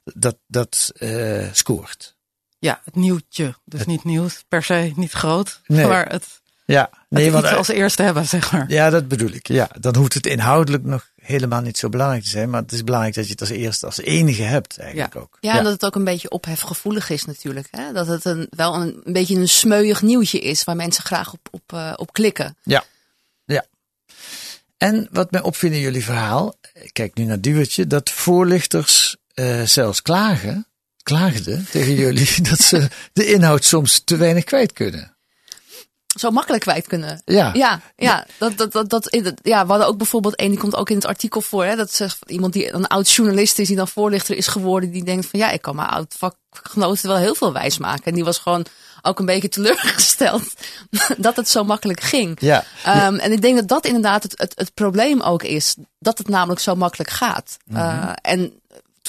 dat, 0.03 0.37
dat 0.47 0.91
eh, 0.95 1.47
scoort. 1.51 2.15
Ja, 2.59 2.81
het 2.85 2.95
nieuwtje. 2.95 3.55
Dus 3.65 3.85
niet 3.85 4.03
nieuws 4.03 4.43
per 4.47 4.63
se, 4.63 4.91
niet 4.95 5.11
groot. 5.11 5.61
Nee. 5.67 5.85
Maar 5.91 6.09
het, 6.09 6.41
Ja, 6.65 6.89
nee, 7.09 7.31
want 7.31 7.45
als 7.45 7.67
eerste 7.67 8.03
hebben, 8.03 8.25
zeg 8.25 8.51
maar. 8.51 8.65
Ja, 8.67 8.89
dat 8.89 9.07
bedoel 9.07 9.29
ik. 9.29 9.47
Ja, 9.47 9.69
dan 9.79 9.95
hoeft 9.95 10.13
het 10.13 10.25
inhoudelijk 10.25 10.83
nog 10.83 11.09
helemaal 11.21 11.61
niet 11.61 11.77
zo 11.77 11.89
belangrijk 11.89 12.23
te 12.23 12.29
zijn. 12.29 12.49
Maar 12.49 12.61
het 12.61 12.71
is 12.71 12.83
belangrijk 12.83 13.15
dat 13.15 13.25
je 13.25 13.31
het 13.31 13.41
als 13.41 13.49
eerste, 13.49 13.85
als 13.85 13.97
enige 13.97 14.41
hebt 14.41 14.77
eigenlijk 14.77 15.15
ook. 15.15 15.37
Ja, 15.39 15.57
en 15.57 15.63
dat 15.63 15.73
het 15.73 15.85
ook 15.85 15.95
een 15.95 16.03
beetje 16.03 16.29
ophefgevoelig 16.29 17.09
is 17.09 17.25
natuurlijk. 17.25 17.67
Hè? 17.71 17.93
Dat 17.93 18.07
het 18.07 18.25
een, 18.25 18.47
wel 18.49 18.75
een, 18.75 19.01
een 19.03 19.13
beetje 19.13 19.35
een 19.35 19.49
smeuig 19.49 20.01
nieuwtje 20.01 20.39
is 20.39 20.63
waar 20.63 20.75
mensen 20.75 21.03
graag 21.03 21.33
op, 21.33 21.47
op, 21.51 21.73
uh, 21.73 21.93
op 21.95 22.13
klikken. 22.13 22.57
Ja, 22.63 22.83
ja. 23.45 23.65
En 24.77 25.07
wat 25.11 25.31
mij 25.31 25.41
opviel 25.41 25.71
in 25.71 25.79
jullie 25.79 26.03
verhaal, 26.03 26.55
ik 26.73 26.93
kijk 26.93 27.15
nu 27.15 27.23
naar 27.23 27.41
Duwertje, 27.41 27.87
dat 27.87 28.09
voorlichters 28.09 29.15
uh, 29.35 29.61
zelfs 29.61 30.01
klagen, 30.01 30.67
klaagden 31.03 31.65
tegen 31.71 31.93
jullie 31.93 32.41
dat 32.49 32.59
ze 32.59 32.87
de 33.13 33.25
inhoud 33.25 33.63
soms 33.63 34.01
te 34.03 34.17
weinig 34.17 34.43
kwijt 34.43 34.73
kunnen 34.73 35.15
zo 36.19 36.31
makkelijk 36.31 36.63
kwijt 36.63 36.87
kunnen. 36.87 37.21
Ja. 37.25 37.49
Ja, 37.53 37.81
ja, 37.95 38.25
dat, 38.37 38.57
dat, 38.57 38.71
dat, 38.71 38.89
dat, 38.89 39.09
ja, 39.41 39.63
we 39.63 39.69
hadden 39.69 39.87
ook 39.87 39.97
bijvoorbeeld 39.97 40.35
één, 40.35 40.49
die 40.49 40.59
komt 40.59 40.75
ook 40.75 40.89
in 40.89 40.95
het 40.95 41.05
artikel 41.05 41.41
voor. 41.41 41.65
Hè, 41.65 41.75
dat 41.75 41.93
zegt 41.93 42.17
iemand 42.25 42.53
die 42.53 42.73
een 42.73 42.87
oud 42.87 43.11
journalist 43.11 43.59
is, 43.59 43.67
die 43.67 43.75
dan 43.75 43.87
voorlichter 43.87 44.35
is 44.35 44.47
geworden, 44.47 44.91
die 44.91 45.03
denkt 45.03 45.25
van 45.25 45.39
ja, 45.39 45.49
ik 45.49 45.61
kan 45.61 45.75
mijn 45.75 45.87
oud 45.87 46.15
vakgenoten 46.17 47.07
wel 47.07 47.17
heel 47.17 47.35
veel 47.35 47.53
wijs 47.53 47.77
maken. 47.77 48.03
En 48.03 48.13
die 48.13 48.23
was 48.23 48.37
gewoon 48.37 48.65
ook 49.01 49.19
een 49.19 49.25
beetje 49.25 49.49
teleurgesteld 49.49 50.43
dat 51.17 51.35
het 51.35 51.49
zo 51.49 51.63
makkelijk 51.63 52.01
ging. 52.01 52.37
Ja. 52.39 52.63
Um, 52.87 53.15
en 53.15 53.31
ik 53.31 53.41
denk 53.41 53.55
dat 53.55 53.67
dat 53.67 53.85
inderdaad 53.85 54.23
het, 54.23 54.39
het, 54.39 54.51
het, 54.55 54.73
probleem 54.73 55.21
ook 55.21 55.43
is. 55.43 55.75
Dat 55.99 56.17
het 56.17 56.27
namelijk 56.27 56.61
zo 56.61 56.75
makkelijk 56.75 57.09
gaat. 57.09 57.57
Mm 57.65 57.75
-hmm. 57.75 58.13
en 58.21 58.60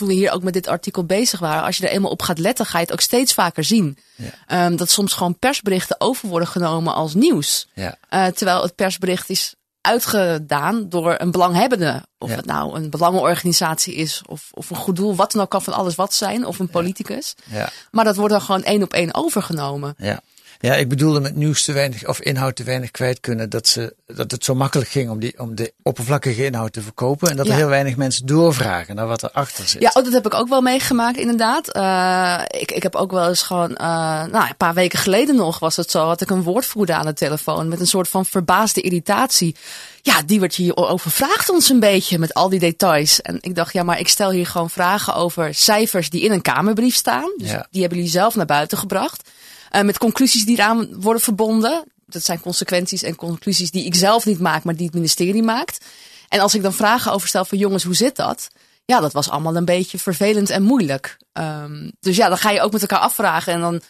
toen 0.02 0.10
we 0.10 0.20
hier 0.20 0.32
ook 0.32 0.42
met 0.42 0.52
dit 0.52 0.66
artikel 0.66 1.04
bezig 1.04 1.40
waren, 1.40 1.62
als 1.62 1.76
je 1.76 1.86
er 1.86 1.92
eenmaal 1.92 2.10
op 2.10 2.22
gaat 2.22 2.38
letten, 2.38 2.66
ga 2.66 2.78
je 2.78 2.84
het 2.84 2.92
ook 2.92 3.00
steeds 3.00 3.34
vaker 3.34 3.64
zien. 3.64 3.98
Ja. 4.16 4.66
Um, 4.66 4.76
dat 4.76 4.90
soms 4.90 5.12
gewoon 5.12 5.38
persberichten 5.38 6.00
over 6.00 6.28
worden 6.28 6.48
genomen 6.48 6.94
als 6.94 7.14
nieuws. 7.14 7.68
Ja. 7.74 7.96
Uh, 8.10 8.26
terwijl 8.26 8.62
het 8.62 8.74
persbericht 8.74 9.30
is 9.30 9.54
uitgedaan 9.80 10.88
door 10.88 11.14
een 11.18 11.30
belanghebbende. 11.30 12.02
Of 12.18 12.30
ja. 12.30 12.36
het 12.36 12.46
nou 12.46 12.76
een 12.76 12.90
belangenorganisatie 12.90 13.94
is, 13.94 14.22
of, 14.26 14.48
of 14.52 14.70
een 14.70 14.76
goed 14.76 14.96
doel, 14.96 15.14
wat 15.14 15.32
dan 15.32 15.42
ook 15.42 15.50
kan 15.50 15.62
van 15.62 15.72
alles 15.72 15.94
wat 15.94 16.14
zijn, 16.14 16.46
of 16.46 16.58
een 16.58 16.68
politicus. 16.68 17.34
Ja. 17.44 17.68
Maar 17.90 18.04
dat 18.04 18.16
wordt 18.16 18.32
dan 18.32 18.42
gewoon 18.42 18.62
één 18.62 18.82
op 18.82 18.92
één 18.92 19.14
overgenomen. 19.14 19.94
Ja. 19.98 20.20
Ja, 20.62 20.74
ik 20.74 20.88
bedoelde 20.88 21.20
met 21.20 21.36
nieuws 21.36 21.64
te 21.64 21.72
weinig 21.72 22.06
of 22.06 22.20
inhoud 22.20 22.56
te 22.56 22.64
weinig 22.64 22.90
kwijt 22.90 23.20
kunnen. 23.20 23.50
Dat, 23.50 23.68
ze, 23.68 23.94
dat 24.06 24.30
het 24.30 24.44
zo 24.44 24.54
makkelijk 24.54 24.90
ging 24.90 25.10
om, 25.10 25.18
die, 25.18 25.38
om 25.38 25.54
de 25.54 25.72
oppervlakkige 25.82 26.44
inhoud 26.44 26.72
te 26.72 26.82
verkopen. 26.82 27.30
En 27.30 27.36
dat 27.36 27.48
er 27.48 27.54
heel 27.54 27.68
weinig 27.68 27.96
mensen 27.96 28.26
doorvragen 28.26 28.94
naar 28.94 29.06
wat 29.06 29.22
erachter 29.22 29.68
zit. 29.68 29.82
Ja, 29.82 29.90
oh, 29.94 30.04
dat 30.04 30.12
heb 30.12 30.26
ik 30.26 30.34
ook 30.34 30.48
wel 30.48 30.60
meegemaakt 30.60 31.16
inderdaad. 31.16 31.76
Uh, 31.76 32.60
ik, 32.60 32.72
ik 32.72 32.82
heb 32.82 32.94
ook 32.94 33.10
wel 33.10 33.28
eens 33.28 33.42
gewoon, 33.42 33.70
uh, 33.70 33.76
nou 34.24 34.48
een 34.48 34.56
paar 34.56 34.74
weken 34.74 34.98
geleden 34.98 35.36
nog 35.36 35.58
was 35.58 35.76
het 35.76 35.90
zo. 35.90 36.06
Had 36.06 36.20
ik 36.20 36.30
een 36.30 36.42
woordvoerder 36.42 36.94
aan 36.94 37.06
de 37.06 37.12
telefoon 37.12 37.68
met 37.68 37.80
een 37.80 37.86
soort 37.86 38.08
van 38.08 38.26
verbaasde 38.26 38.80
irritatie. 38.80 39.56
Ja, 40.02 40.22
die 40.22 40.40
werd 40.40 40.54
hier 40.54 40.76
overvraagt 40.76 41.50
ons 41.50 41.68
een 41.68 41.80
beetje 41.80 42.18
met 42.18 42.34
al 42.34 42.48
die 42.48 42.60
details. 42.60 43.20
En 43.20 43.38
ik 43.40 43.54
dacht, 43.54 43.72
ja, 43.72 43.82
maar 43.82 43.98
ik 43.98 44.08
stel 44.08 44.30
hier 44.30 44.46
gewoon 44.46 44.70
vragen 44.70 45.14
over 45.14 45.54
cijfers 45.54 46.10
die 46.10 46.22
in 46.22 46.32
een 46.32 46.42
Kamerbrief 46.42 46.94
staan. 46.94 47.32
Dus 47.36 47.50
ja. 47.50 47.66
die 47.70 47.80
hebben 47.80 47.98
jullie 47.98 48.12
zelf 48.12 48.34
naar 48.34 48.46
buiten 48.46 48.78
gebracht. 48.78 49.30
Uh, 49.76 49.82
met 49.82 49.98
conclusies 49.98 50.44
die 50.44 50.56
eraan 50.56 51.00
worden 51.00 51.22
verbonden. 51.22 51.84
Dat 52.06 52.24
zijn 52.24 52.40
consequenties 52.40 53.02
en 53.02 53.16
conclusies 53.16 53.70
die 53.70 53.84
ik 53.84 53.94
zelf 53.94 54.26
niet 54.26 54.40
maak, 54.40 54.64
maar 54.64 54.76
die 54.76 54.86
het 54.86 54.94
ministerie 54.94 55.42
maakt. 55.42 55.84
En 56.28 56.40
als 56.40 56.54
ik 56.54 56.62
dan 56.62 56.72
vragen 56.72 57.12
over 57.12 57.28
stel 57.28 57.44
van 57.44 57.58
jongens, 57.58 57.84
hoe 57.84 57.94
zit 57.94 58.16
dat? 58.16 58.48
Ja, 58.84 59.00
dat 59.00 59.12
was 59.12 59.30
allemaal 59.30 59.56
een 59.56 59.64
beetje 59.64 59.98
vervelend 59.98 60.50
en 60.50 60.62
moeilijk. 60.62 61.16
Um, 61.32 61.92
dus 62.00 62.16
ja, 62.16 62.28
dan 62.28 62.38
ga 62.38 62.50
je 62.50 62.60
ook 62.60 62.72
met 62.72 62.80
elkaar 62.80 62.98
afvragen 62.98 63.52
en 63.52 63.60
dan 63.60 63.82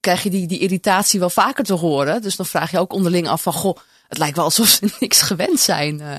krijg 0.00 0.22
je 0.22 0.30
die, 0.30 0.46
die 0.46 0.58
irritatie 0.58 1.20
wel 1.20 1.30
vaker 1.30 1.64
te 1.64 1.72
horen. 1.72 2.22
Dus 2.22 2.36
dan 2.36 2.46
vraag 2.46 2.70
je 2.70 2.78
ook 2.78 2.92
onderling 2.92 3.28
af 3.28 3.42
van, 3.42 3.52
goh, 3.52 3.76
het 4.08 4.18
lijkt 4.18 4.36
wel 4.36 4.44
alsof 4.44 4.68
ze 4.68 4.88
niks 5.00 5.22
gewend 5.22 5.60
zijn 5.60 6.00
uh, 6.00 6.14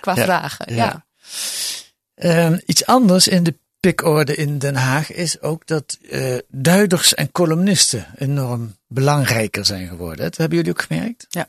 qua 0.00 0.14
ja, 0.14 0.22
vragen. 0.22 0.74
Ja. 0.74 1.04
ja. 2.14 2.46
Um, 2.46 2.60
iets 2.66 2.86
anders 2.86 3.28
in 3.28 3.42
de 3.42 3.58
pikorde 3.80 4.34
in 4.34 4.58
Den 4.58 4.76
Haag 4.76 5.12
is 5.12 5.40
ook 5.40 5.66
dat 5.66 5.98
uh, 6.00 6.38
duiders 6.48 7.14
en 7.14 7.32
columnisten 7.32 8.06
enorm 8.16 8.76
belangrijker 8.88 9.64
zijn 9.64 9.88
geworden. 9.88 10.24
Dat 10.24 10.36
hebben 10.36 10.56
jullie 10.58 10.72
ook 10.72 10.82
gemerkt? 10.82 11.26
Ja. 11.28 11.48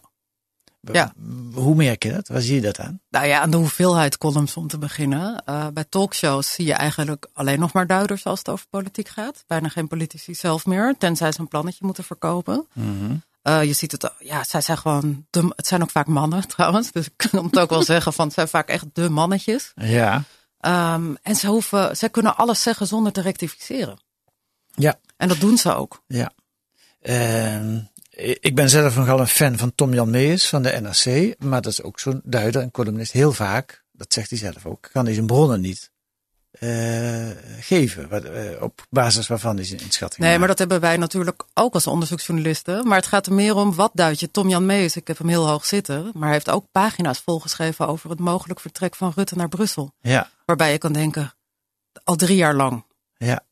ja. 0.82 1.14
Hoe 1.54 1.76
merk 1.76 2.04
je 2.04 2.12
dat? 2.12 2.28
Waar 2.28 2.42
zie 2.42 2.56
je 2.56 2.62
dat 2.62 2.80
aan? 2.80 3.02
Nou 3.10 3.26
ja, 3.26 3.40
aan 3.40 3.52
de 3.52 3.58
hoeveelheid 3.58 4.18
columns 4.18 4.58
om 4.58 4.68
te 4.68 4.78
beginnen. 4.78 5.44
Uh, 5.50 5.68
bij 5.74 5.86
talkshows 5.90 6.54
zie 6.54 6.66
je 6.66 6.74
eigenlijk 6.74 7.28
alleen 7.34 7.60
nog 7.60 7.74
maar 7.74 7.88
duiders 7.88 8.26
als 8.26 8.40
het 8.40 8.50
over 8.50 8.66
politiek 8.70 9.08
gaat. 9.08 9.44
Bijna 9.48 9.70
geen 9.70 9.88
politici 9.88 10.36
zelf 10.36 10.66
meer, 10.66 10.96
tenzij 10.98 11.32
ze 11.32 11.40
een 11.40 11.48
plannetje 11.48 11.86
moeten 11.86 12.04
verkopen. 12.04 12.68
Mm 12.74 13.00
-hmm. 13.00 13.24
Uh, 13.44 13.64
je 13.64 13.74
ziet 13.74 13.92
het, 13.92 14.12
ja, 14.20 14.44
zij 14.44 14.62
zijn 14.62 14.78
gewoon, 14.78 15.26
de, 15.30 15.54
het 15.56 15.68
zijn 15.68 15.82
ook 15.82 15.90
vaak 15.90 16.08
mannen 16.08 16.48
trouwens. 16.56 16.92
Dus 16.92 17.06
ik 17.06 17.14
kan 17.16 17.46
het 17.46 17.60
ook 17.60 17.70
wel 17.70 17.84
zeggen 17.84 18.14
van, 18.14 18.26
het 18.26 18.34
zijn 18.34 18.48
vaak 18.48 18.68
echt 18.68 18.86
de 18.94 19.10
mannetjes. 19.10 19.72
Ja. 19.76 20.24
Um, 20.66 21.18
en 21.22 21.36
ze, 21.36 21.48
hoeven, 21.48 21.98
ze 21.98 22.10
kunnen 22.10 22.38
alles 22.38 22.62
zeggen 22.62 22.88
zonder 22.88 23.12
te 23.12 23.22
rectificeren. 23.22 24.00
Ja. 24.76 25.00
En 25.18 25.28
dat 25.28 25.40
doen 25.40 25.58
ze 25.58 25.76
ook. 25.76 26.04
Ja. 26.08 26.32
Uh, 27.02 27.78
ik 28.40 28.56
ben 28.56 28.70
zelf 28.70 28.96
nogal 28.96 29.20
een 29.20 29.28
fan 29.28 29.58
van 29.58 29.76
Tom 29.76 29.94
Jan 29.94 30.10
Mees 30.10 30.48
van 30.48 30.64
de 30.64 30.80
NRC. 30.82 31.36
Maar 31.44 31.62
dat 31.62 31.72
is 31.72 31.82
ook 31.82 32.00
zo'n 32.00 32.22
duider 32.24 32.62
en 32.62 32.72
columnist. 32.72 33.12
Heel 33.12 33.32
vaak, 33.32 33.84
dat 33.92 34.14
zegt 34.14 34.30
hij 34.30 34.40
zelf 34.40 34.66
ook, 34.66 34.90
kan 34.92 35.06
hij 35.06 35.14
zijn 35.14 35.26
bronnen 35.26 35.62
niet 35.62 35.91
uh, 36.60 37.30
geven. 37.60 38.10
Wat, 38.10 38.26
uh, 38.26 38.62
op 38.62 38.86
basis 38.90 39.28
waarvan 39.28 39.56
hij 39.56 39.66
zijn 39.66 39.82
inschatting 39.82 40.26
Nee, 40.26 40.40
maar 40.40 40.48
dat 40.48 40.60
hebben 40.60 40.80
wij 40.80 40.98
natuurlijk 40.98 41.44
ook 41.54 41.74
als 41.74 41.88
onderzoeksjournalisten. 41.88 42.88
Maar 42.88 42.98
het 42.98 43.08
gaat 43.08 43.26
er 43.26 43.34
meer 43.34 43.56
om 43.56 43.76
wat 43.76 43.92
duid 43.94 44.20
je. 44.20 44.32
Tom 44.32 44.50
Jan 44.50 44.66
Mees, 44.66 44.96
ik 44.96 45.08
heb 45.08 45.18
hem 45.18 45.28
heel 45.28 45.48
hoog 45.48 45.66
zitten. 45.66 46.04
Maar 46.14 46.24
hij 46.24 46.32
heeft 46.32 46.50
ook 46.50 46.66
pagina's 46.72 47.20
volgeschreven 47.20 47.88
over 47.88 48.10
het 48.10 48.20
mogelijk 48.20 48.60
vertrek 48.60 48.96
van 48.96 49.12
Rutte 49.16 49.36
naar 49.36 49.50
Brussel. 49.50 49.94
Ja. 50.02 50.30
Waarbij 50.46 50.72
je 50.72 50.78
kan 50.78 50.94
denken, 50.94 51.34
al 52.04 52.16
drie 52.16 52.38
jaar 52.38 52.56
lang. 52.56 52.84
Ja. 53.18 53.44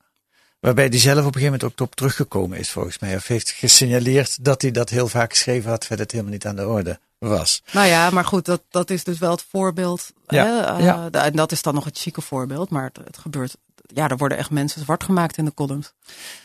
Waarbij 0.60 0.86
hij 0.86 1.00
zelf 1.00 1.20
op 1.20 1.26
een 1.26 1.34
gegeven 1.34 1.52
moment 1.52 1.64
ook 1.64 1.88
op 1.88 1.96
teruggekomen 1.96 2.58
is, 2.58 2.70
volgens 2.70 3.00
mij. 3.00 3.16
Of 3.16 3.28
heeft 3.28 3.50
gesignaleerd 3.50 4.44
dat 4.44 4.62
hij 4.62 4.72
dat 4.72 4.90
heel 4.90 5.08
vaak 5.08 5.30
geschreven 5.30 5.70
had, 5.70 5.86
verder 5.86 6.06
het 6.06 6.12
helemaal 6.12 6.34
niet 6.34 6.46
aan 6.46 6.56
de 6.56 6.68
orde 6.68 7.00
was. 7.20 7.64
Nou 7.72 7.88
ja, 7.88 8.10
maar 8.10 8.26
goed, 8.26 8.46
dat, 8.46 8.62
dat 8.70 8.90
is 8.90 9.04
dus 9.04 9.20
wel 9.20 9.32
het 9.32 9.46
voorbeeld. 9.50 10.14
Ja, 10.28 10.46
hè? 10.46 10.78
Uh, 10.78 10.86
ja. 10.86 11.10
En 11.12 11.36
dat 11.36 11.52
is 11.52 11.62
dan 11.62 11.74
nog 11.74 11.86
het 11.86 11.98
chique 11.98 12.22
voorbeeld. 12.22 12.70
Maar 12.70 12.84
het, 12.84 12.98
het 13.04 13.18
gebeurt, 13.18 13.58
ja, 13.94 14.10
er 14.10 14.18
worden 14.18 14.38
echt 14.38 14.50
mensen 14.50 14.82
zwart 14.82 15.04
gemaakt 15.04 15.38
in 15.38 15.46
de 15.46 15.54
columns. 15.54 15.94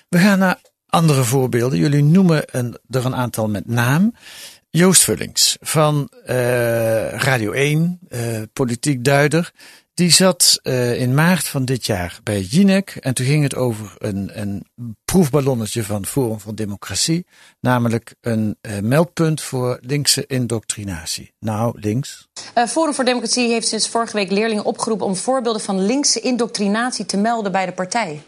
We 0.09 0.19
gaan 0.19 0.39
naar 0.39 0.61
andere 0.89 1.25
voorbeelden. 1.25 1.79
Jullie 1.79 2.03
noemen 2.03 2.43
een, 2.47 2.79
er 2.91 3.05
een 3.05 3.17
aantal 3.17 3.49
met 3.49 3.67
naam. 3.67 4.15
Joost 4.71 5.03
Vullings 5.03 5.57
van 5.61 6.11
uh, 6.27 7.11
Radio 7.11 7.53
1, 7.53 7.99
uh, 8.09 8.43
politiek 8.53 9.05
duider. 9.05 9.53
Die 9.95 10.11
zat 10.11 10.61
uh, 10.63 11.01
in 11.01 11.15
maart 11.15 11.47
van 11.47 11.65
dit 11.65 11.87
jaar 11.87 12.19
bij 12.23 12.41
Jinek. 12.41 12.97
En 13.01 13.15
toen 13.15 13.27
ging 13.27 13.43
het 13.43 13.55
over 13.55 13.95
een, 13.99 14.41
een 14.41 14.67
proefballonnetje 15.05 15.85
van 15.85 16.07
Forum 16.07 16.41
voor 16.41 16.55
Democratie. 16.55 17.27
Namelijk 17.61 18.15
een 18.21 18.57
uh, 18.63 18.79
meldpunt 18.79 19.43
voor 19.43 19.79
linkse 19.81 20.27
indoctrinatie. 20.27 21.33
Nou, 21.41 21.81
links. 21.81 22.29
Uh, 22.59 22.67
Forum 22.67 22.95
voor 22.95 23.05
Democratie 23.05 23.49
heeft 23.49 23.69
sinds 23.69 23.89
vorige 23.89 24.17
week 24.17 24.31
leerlingen 24.31 24.65
opgeroepen 24.65 25.07
om 25.07 25.17
voorbeelden 25.17 25.63
van 25.63 25.87
linkse 25.87 26.21
indoctrinatie 26.21 27.07
te 27.07 27.17
melden 27.17 27.53
bij 27.53 27.67
de 27.67 27.73
partij. 27.73 28.23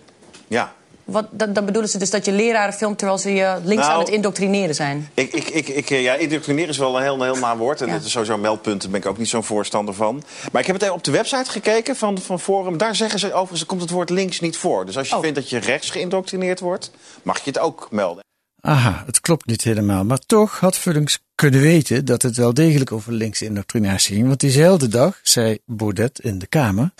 Ja, 0.46 0.74
wat, 1.06 1.26
dan, 1.30 1.52
dan 1.52 1.64
bedoelen 1.64 1.90
ze 1.90 1.98
dus 1.98 2.10
dat 2.10 2.24
je 2.24 2.32
leraren 2.32 2.74
filmt 2.74 2.98
terwijl 2.98 3.18
ze 3.18 3.32
je 3.32 3.56
links 3.64 3.82
Nou, 3.82 3.92
aan 3.94 3.98
het 4.04 4.08
indoctrineren 4.08 4.74
zijn. 4.74 5.08
Ik, 5.14 5.32
ik, 5.32 5.48
ik, 5.48 5.68
ik, 5.68 5.88
ja, 5.88 6.14
indoctrineren 6.14 6.70
is 6.70 6.78
wel 6.78 6.96
een 6.96 7.02
heel, 7.02 7.14
een 7.14 7.22
heel 7.32 7.36
naar 7.36 7.56
woord. 7.56 7.80
En 7.80 7.86
Ja. 7.86 7.92
dat 7.92 8.04
is 8.04 8.10
sowieso 8.10 8.38
meldpunten, 8.38 8.80
daar 8.80 8.90
ben 8.90 9.00
ik 9.00 9.06
ook 9.06 9.18
niet 9.18 9.28
zo'n 9.28 9.44
voorstander 9.44 9.94
van. 9.94 10.22
Maar 10.52 10.60
ik 10.60 10.66
heb 10.66 10.76
het 10.76 10.84
even 10.84 10.94
op 10.94 11.04
de 11.04 11.10
website 11.10 11.50
gekeken 11.50 11.96
van, 11.96 12.18
van 12.18 12.40
Forum. 12.40 12.76
Daar 12.78 12.96
zeggen 12.96 13.18
ze 13.18 13.32
overigens, 13.32 13.66
komt 13.66 13.80
het 13.80 13.90
woord 13.90 14.10
links 14.10 14.40
niet 14.40 14.56
voor. 14.56 14.86
Dus 14.86 14.96
als 14.98 15.08
je 15.08 15.14
Oh. 15.14 15.20
vindt 15.20 15.36
dat 15.36 15.50
je 15.50 15.58
rechts 15.58 15.90
geïndoctrineerd 15.90 16.60
wordt, 16.60 16.90
mag 17.22 17.38
je 17.38 17.50
het 17.50 17.58
ook 17.58 17.88
melden. 17.90 18.24
Aha, 18.60 19.02
het 19.06 19.20
klopt 19.20 19.46
niet 19.46 19.62
helemaal. 19.62 20.04
Maar 20.04 20.18
toch 20.18 20.60
had 20.60 20.78
Vullings 20.78 21.18
kunnen 21.34 21.60
weten 21.60 22.04
dat 22.04 22.22
het 22.22 22.36
wel 22.36 22.54
degelijk 22.54 22.92
over 22.92 23.12
linkse 23.12 23.44
indoctrinatie 23.44 24.14
ging. 24.14 24.26
Want 24.26 24.40
diezelfde 24.40 24.88
dag 24.88 25.20
zei 25.22 25.58
Baudet 25.66 26.18
in 26.20 26.38
de 26.38 26.46
Kamer. 26.46 26.90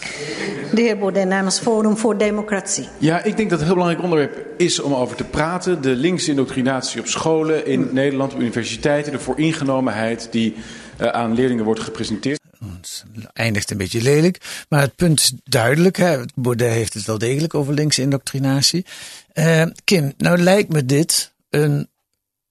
De 0.73 0.81
heer 0.81 0.99
Baudet 0.99 1.29
namens 1.29 1.59
Forum 1.59 1.97
voor 1.97 2.19
Democratie. 2.19 2.89
Ja, 2.99 3.23
ik 3.23 3.37
denk 3.37 3.51
dat 3.51 3.61
het 3.61 3.61
een 3.61 3.75
heel 3.75 3.75
belangrijk 3.75 4.03
onderwerp 4.03 4.47
is 4.57 4.81
om 4.81 4.95
over 4.95 5.17
te 5.17 5.25
praten. 5.25 5.83
De 5.83 5.97
linkse 5.97 6.31
indoctrinatie 6.31 7.01
op 7.01 7.07
scholen 7.07 7.67
in 7.67 7.89
Nederland, 7.93 8.35
op 8.35 8.41
universiteiten. 8.41 9.13
De 9.13 9.19
vooringenomenheid 9.19 10.29
die 10.31 10.55
uh, 11.01 11.07
aan 11.07 11.35
leerlingen 11.35 11.65
wordt 11.65 11.81
gepresenteerd. 11.81 12.41
Het 12.59 13.05
eindigt 13.33 13.71
een 13.71 13.77
beetje 13.77 14.03
lelijk. 14.03 14.65
Maar 14.69 14.81
het 14.81 14.97
punt 14.97 15.21
is 15.21 15.33
duidelijk. 15.45 15.97
Hè? 15.97 16.19
Baudet 16.35 16.73
heeft 16.73 16.95
het 16.95 17.05
wel 17.05 17.19
degelijk 17.19 17.55
over 17.55 17.75
linkse 17.75 18.03
indoctrinatie. 18.03 18.87
Uh, 19.35 19.63
Kim, 19.85 20.13
nou 20.17 20.39
lijkt 20.39 20.73
me 20.73 20.85
dit 20.85 21.35
een 21.51 21.89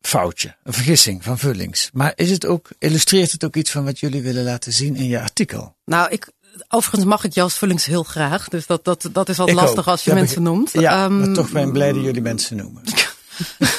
foutje, 0.01 0.55
een 0.63 0.73
vergissing 0.73 1.23
van 1.23 1.37
Vullings. 1.37 1.89
Maar 1.93 2.13
is 2.15 2.31
het 2.31 2.45
ook, 2.45 2.69
illustreert 2.79 3.31
het 3.31 3.43
ook 3.43 3.55
iets 3.55 3.71
van 3.71 3.85
wat 3.85 3.99
jullie 3.99 4.21
willen 4.21 4.43
laten 4.43 4.73
zien 4.73 4.95
in 4.95 5.07
je 5.07 5.21
artikel? 5.21 5.75
Nou, 5.85 6.11
ik, 6.11 6.31
overigens 6.67 7.05
mag 7.05 7.23
ik 7.23 7.33
Joost 7.33 7.57
Vullings 7.57 7.85
heel 7.85 8.03
graag. 8.03 8.47
Dus 8.47 8.65
dat, 8.65 8.83
dat, 8.83 9.09
dat 9.11 9.29
is 9.29 9.39
al 9.39 9.47
Ik 9.47 9.53
lastig 9.53 9.79
ook. 9.79 9.87
als 9.87 10.03
je 10.03 10.13
mensen 10.13 10.43
noemt. 10.43 10.71
Ja, 10.71 11.03
Ehm, 11.03 11.19
maar 11.19 11.33
toch 11.33 11.51
ben 11.51 11.67
ik 11.67 11.73
blij 11.73 11.93
dat 11.93 12.03
jullie 12.03 12.21
mensen 12.21 12.57
noemen. 12.57 12.83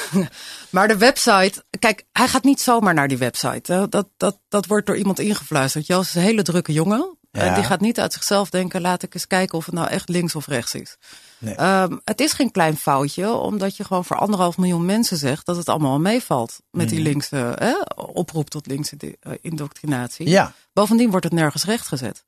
maar 0.69 0.87
de 0.87 0.97
website, 0.97 1.63
kijk, 1.79 2.03
hij 2.11 2.27
gaat 2.27 2.43
niet 2.43 2.61
zomaar 2.61 2.93
naar 2.93 3.07
die 3.07 3.17
website. 3.17 3.87
Dat, 3.89 4.07
dat, 4.17 4.37
dat 4.47 4.65
wordt 4.65 4.87
door 4.87 4.97
iemand 4.97 5.19
ingefluisterd. 5.19 5.87
Joost 5.87 6.09
is 6.09 6.15
een 6.15 6.21
hele 6.21 6.41
drukke 6.43 6.73
jongen. 6.73 7.17
En 7.31 7.53
die 7.53 7.63
gaat 7.63 7.79
niet 7.79 7.99
uit 7.99 8.13
zichzelf 8.13 8.49
denken, 8.49 8.81
laat 8.81 9.03
ik 9.03 9.13
eens 9.13 9.27
kijken 9.27 9.57
of 9.57 9.65
het 9.65 9.73
nou 9.73 9.87
echt 9.87 10.09
links 10.09 10.35
of 10.35 10.47
rechts 10.47 10.73
is. 10.73 10.97
Nee. 11.37 11.55
Ehm, 11.55 11.97
het 12.03 12.19
is 12.19 12.33
geen 12.33 12.51
klein 12.51 12.77
foutje, 12.77 13.31
omdat 13.31 13.77
je 13.77 13.83
gewoon 13.83 14.05
voor 14.05 14.17
anderhalf 14.17 14.57
miljoen 14.57 14.85
mensen 14.85 15.17
zegt 15.17 15.45
dat 15.45 15.55
het 15.57 15.69
allemaal 15.69 15.99
meevalt 15.99 16.59
met 16.71 16.89
die 16.89 16.97
mm. 16.97 17.03
linkse 17.03 17.49
eh, 17.49 17.73
oproep 17.95 18.49
tot 18.49 18.67
linkse 18.67 18.95
uh, 18.99 19.33
indoctrinatie. 19.41 20.29
Ja. 20.29 20.53
Bovendien 20.73 21.09
wordt 21.09 21.25
het 21.25 21.33
nergens 21.33 21.63
rechtgezet. 21.63 22.23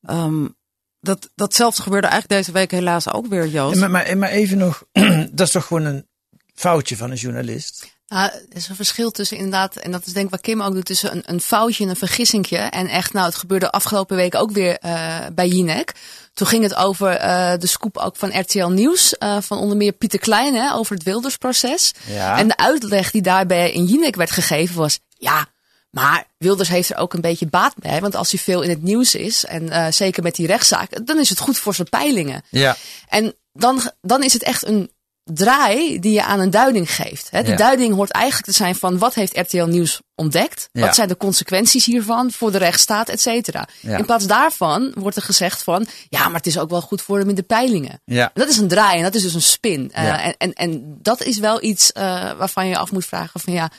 Um, 0.00 0.56
dat, 1.00 1.30
datzelfde 1.34 1.82
gebeurde 1.82 2.06
eigenlijk 2.06 2.40
deze 2.40 2.58
week 2.58 2.70
helaas 2.70 3.12
ook 3.12 3.26
weer, 3.26 3.46
Joost. 3.46 3.80
Maar, 3.80 3.90
maar, 3.90 4.18
maar 4.18 4.30
even 4.30 4.58
nog, 4.58 4.84
dat 5.30 5.46
is 5.46 5.50
toch 5.50 5.66
gewoon 5.66 5.84
een 5.84 6.06
foutje 6.54 6.96
van 6.96 7.10
een 7.10 7.16
journalist? 7.16 7.96
Nou, 8.08 8.30
er 8.30 8.56
is 8.56 8.68
een 8.68 8.76
verschil 8.76 9.10
tussen 9.10 9.36
inderdaad, 9.36 9.76
en 9.76 9.90
dat 9.90 10.06
is 10.06 10.12
denk 10.12 10.24
ik 10.24 10.30
wat 10.30 10.40
Kim 10.40 10.62
ook 10.62 10.74
doet, 10.74 10.84
tussen 10.84 11.12
een, 11.12 11.22
een 11.26 11.40
foutje 11.40 11.84
en 11.84 11.90
een 11.90 11.96
vergissingje. 11.96 12.56
En 12.56 12.86
echt, 12.86 13.12
nou, 13.12 13.26
het 13.26 13.36
gebeurde 13.36 13.70
afgelopen 13.70 14.16
week 14.16 14.34
ook 14.34 14.50
weer 14.50 14.78
uh, 14.84 15.18
bij 15.34 15.48
Jinek. 15.48 15.94
Toen 16.34 16.46
ging 16.46 16.62
het 16.62 16.74
over 16.74 17.24
uh, 17.24 17.52
de 17.58 17.66
scoop 17.66 17.96
ook 17.96 18.16
van 18.16 18.40
RTL 18.40 18.66
Nieuws, 18.66 19.14
uh, 19.18 19.36
van 19.40 19.58
onder 19.58 19.76
meer 19.76 19.92
Pieter 19.92 20.18
Klein, 20.18 20.54
hè, 20.54 20.72
over 20.72 20.94
het 20.94 21.04
Wildersproces. 21.04 21.92
Ja. 22.06 22.38
En 22.38 22.48
de 22.48 22.56
uitleg 22.56 23.10
die 23.10 23.22
daarbij 23.22 23.72
in 23.72 23.84
Jinek 23.84 24.16
werd 24.16 24.30
gegeven 24.30 24.76
was, 24.76 24.98
ja, 25.08 25.46
maar 25.90 26.26
Wilders 26.38 26.68
heeft 26.68 26.90
er 26.90 26.96
ook 26.96 27.14
een 27.14 27.20
beetje 27.20 27.46
baat 27.46 27.74
bij. 27.76 28.00
Want 28.00 28.14
als 28.14 28.30
hij 28.30 28.40
veel 28.40 28.62
in 28.62 28.70
het 28.70 28.82
nieuws 28.82 29.14
is, 29.14 29.44
en 29.44 29.62
uh, 29.62 29.86
zeker 29.90 30.22
met 30.22 30.34
die 30.34 30.46
rechtszaak, 30.46 31.06
dan 31.06 31.18
is 31.18 31.28
het 31.28 31.38
goed 31.38 31.58
voor 31.58 31.74
zijn 31.74 31.88
peilingen. 31.88 32.42
Ja. 32.50 32.76
En 33.08 33.34
dan, 33.52 33.90
dan 34.00 34.22
is 34.22 34.32
het 34.32 34.42
echt 34.42 34.66
een 34.66 34.90
draai 35.32 36.00
die 36.00 36.12
je 36.12 36.24
aan 36.24 36.40
een 36.40 36.50
duiding 36.50 36.94
geeft. 36.94 37.30
Hè? 37.30 37.42
De 37.42 37.54
duiding 37.54 37.94
hoort 37.94 38.10
eigenlijk 38.10 38.46
te 38.46 38.56
zijn 38.56 38.74
van 38.74 38.98
wat 38.98 39.14
heeft 39.14 39.38
RTL 39.38 39.64
Nieuws 39.64 40.00
ontdekt? 40.14 40.68
Wat 40.72 40.94
zijn 40.94 41.08
de 41.08 41.16
consequenties 41.16 41.84
hiervan 41.84 42.32
voor 42.32 42.52
de 42.52 42.58
rechtsstaat, 42.58 43.08
et 43.08 43.20
cetera? 43.20 43.68
In 43.82 44.04
plaats 44.04 44.26
daarvan 44.26 44.92
wordt 44.94 45.16
er 45.16 45.22
gezegd 45.22 45.62
van 45.62 45.86
ja, 46.08 46.24
maar 46.24 46.36
het 46.36 46.46
is 46.46 46.58
ook 46.58 46.70
wel 46.70 46.80
goed 46.80 47.02
voor 47.02 47.18
hem 47.18 47.28
in 47.28 47.34
de 47.34 47.42
peilingen. 47.42 48.00
Ja. 48.04 48.30
Dat 48.34 48.48
is 48.48 48.56
een 48.56 48.68
draai 48.68 48.96
en 48.96 49.02
dat 49.02 49.14
is 49.14 49.22
dus 49.22 49.34
een 49.34 49.42
spin. 49.42 49.92
Uh, 49.98 50.26
en, 50.26 50.34
en, 50.38 50.52
en 50.52 50.98
dat 51.02 51.22
is 51.22 51.38
wel 51.38 51.62
iets 51.62 51.90
uh, 51.96 52.02
waarvan 52.32 52.66
je 52.66 52.76
af 52.76 52.92
moet 52.92 53.06
vragen 53.06 53.40
van 53.40 53.52
ja, 53.52 53.70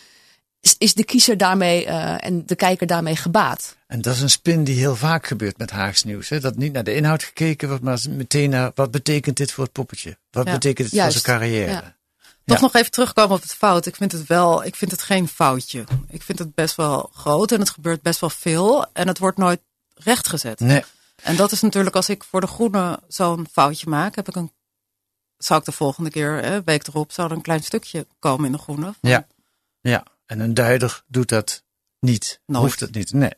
is, 0.62 0.75
is 0.78 0.94
de 0.94 1.04
kiezer 1.04 1.38
daarmee 1.38 1.86
uh, 1.86 2.25
en 2.25 2.46
de 2.46 2.56
kijker 2.56 2.88
daarmee 2.88 3.16
gebaat? 3.16 3.78
En 3.88 4.01
dat 4.01 4.16
is 4.16 4.22
een 4.22 4.30
spin 4.30 4.63
die 4.63 4.78
heel 4.78 4.96
vaak 4.96 5.28
gebeurt 5.28 5.58
met 5.58 5.72
Haags 5.72 6.04
nieuws. 6.04 6.30
Hè? 6.30 6.39
Dat 6.39 6.56
niet 6.56 6.74
naar 6.74 6.84
de 6.84 6.96
inhoud 6.96 7.24
gekeken 7.24 7.68
wordt, 7.68 7.84
maar 7.84 8.00
meteen 8.10 8.50
naar 8.50 8.72
wat 8.75 8.92
betekent 8.92 9.38
dit 9.38 9.51
voor 9.51 9.63
het 9.63 9.74
poppetje? 9.74 10.18
Wat 10.32 10.46
betekent 10.46 10.92
het 10.92 11.01
voor 11.01 11.12
zijn 11.12 11.24
carrière? 11.24 11.72
Ja. 11.72 11.98
Toch 12.46 12.62
nog 12.62 12.75
even 12.75 12.92
terugkomen 12.92 13.36
op 13.36 13.42
het 13.42 13.54
fout. 13.54 13.86
Ik 13.86 13.96
vind 13.96 14.12
het 14.12 14.28
wel, 14.28 14.63
ik 14.63 14.75
vind 14.75 14.92
het 14.92 15.01
geen 15.01 15.28
foutje. 15.28 15.84
Ik 16.08 16.22
vind 16.22 16.39
het 16.39 16.56
best 16.56 16.75
wel 16.75 17.10
groot 17.13 17.51
en 17.51 17.60
het 17.60 17.70
gebeurt 17.70 18.01
best 18.01 18.20
wel 18.20 18.30
veel. 18.30 18.86
En 18.94 19.08
het 19.08 19.18
wordt 19.18 19.38
nooit 19.38 19.62
rechtgezet. 19.94 20.60
Nee. 20.60 20.84
En 21.24 21.36
dat 21.36 21.51
is 21.51 21.62
natuurlijk 21.62 21.96
als 21.96 22.10
ik 22.10 22.24
voor 22.24 22.42
de 22.42 22.48
groene 22.48 23.00
zo'n 23.08 23.48
foutje 23.51 23.89
maak, 23.89 24.16
heb 24.16 24.28
ik 24.28 24.36
een, 24.36 24.51
zou 25.38 25.60
ik 25.60 25.66
de 25.66 25.72
volgende 25.72 26.10
keer, 26.10 26.44
hè, 26.44 26.63
week 26.63 26.88
erop, 26.88 27.12
zou 27.12 27.30
er 27.30 27.36
een 27.36 27.42
klein 27.42 27.63
stukje 27.63 28.08
komen 28.20 28.46
in 28.46 28.51
de 28.51 28.58
groene. 28.58 28.94
Ja, 29.01 29.28
ja. 29.82 30.04
En 30.29 30.39
een 30.39 30.53
duider 30.53 31.03
doet 31.07 31.29
dat 31.29 31.63
niet. 32.00 32.39
Nooit. 32.45 32.63
Hoeft 32.63 32.79
het 32.79 32.95
niet. 32.95 33.13
Nee. 33.13 33.33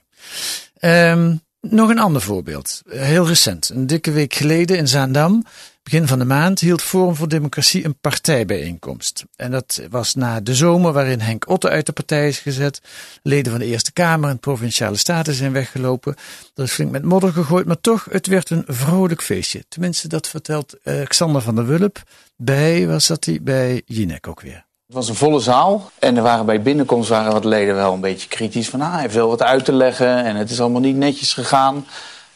Um, 1.11 1.41
nog 1.61 1.89
een 1.89 1.99
ander 1.99 2.21
voorbeeld. 2.21 2.81
Heel 2.89 3.27
recent. 3.27 3.69
Een 3.69 3.87
dikke 3.87 4.11
week 4.11 4.33
geleden 4.33 4.77
in 4.77 4.87
Zaandam, 4.87 5.43
begin 5.83 6.07
van 6.07 6.19
de 6.19 6.25
maand, 6.25 6.59
hield 6.59 6.81
Forum 6.81 7.15
voor 7.15 7.27
Democratie 7.27 7.85
een 7.85 7.99
partijbijeenkomst. 7.99 9.25
En 9.35 9.51
dat 9.51 9.81
was 9.89 10.15
na 10.15 10.39
de 10.39 10.55
zomer 10.55 10.91
waarin 10.91 11.19
Henk 11.19 11.49
Otte 11.49 11.69
uit 11.69 11.85
de 11.85 11.91
partij 11.91 12.27
is 12.27 12.39
gezet. 12.39 12.81
Leden 13.23 13.51
van 13.51 13.61
de 13.61 13.67
Eerste 13.67 13.93
Kamer 13.93 14.29
en 14.29 14.39
Provinciale 14.39 14.97
Staten 14.97 15.33
zijn 15.33 15.51
weggelopen. 15.51 16.15
Er 16.55 16.63
is 16.63 16.71
flink 16.71 16.91
met 16.91 17.03
modder 17.03 17.33
gegooid, 17.33 17.65
maar 17.65 17.81
toch, 17.81 18.07
het 18.09 18.27
werd 18.27 18.49
een 18.49 18.63
vrolijk 18.67 19.21
feestje. 19.21 19.63
Tenminste, 19.67 20.07
dat 20.07 20.27
vertelt 20.27 20.75
uh, 20.83 21.05
Xander 21.05 21.41
van 21.41 21.55
der 21.55 21.65
Wulp 21.65 22.03
bij, 22.35 22.87
waar 22.87 23.01
zat 23.01 23.25
hij? 23.25 23.39
Bij 23.41 23.81
Jinek 23.85 24.27
ook 24.27 24.41
weer. 24.41 24.69
Het 24.91 24.99
was 24.99 25.09
een 25.09 25.15
volle 25.15 25.39
zaal 25.39 25.91
en 25.99 26.17
er 26.17 26.23
waren 26.23 26.45
bij 26.45 26.61
binnenkomst 26.61 27.09
waren 27.09 27.31
wat 27.31 27.45
leden 27.45 27.75
wel 27.75 27.93
een 27.93 27.99
beetje 27.99 28.27
kritisch 28.27 28.69
van 28.69 28.81
ah, 28.81 28.91
hij 28.91 29.01
heeft 29.01 29.13
wel 29.13 29.27
wat 29.27 29.43
uit 29.43 29.65
te 29.65 29.73
leggen 29.73 30.23
en 30.23 30.35
het 30.35 30.49
is 30.49 30.59
allemaal 30.59 30.81
niet 30.81 30.95
netjes 30.95 31.33
gegaan. 31.33 31.85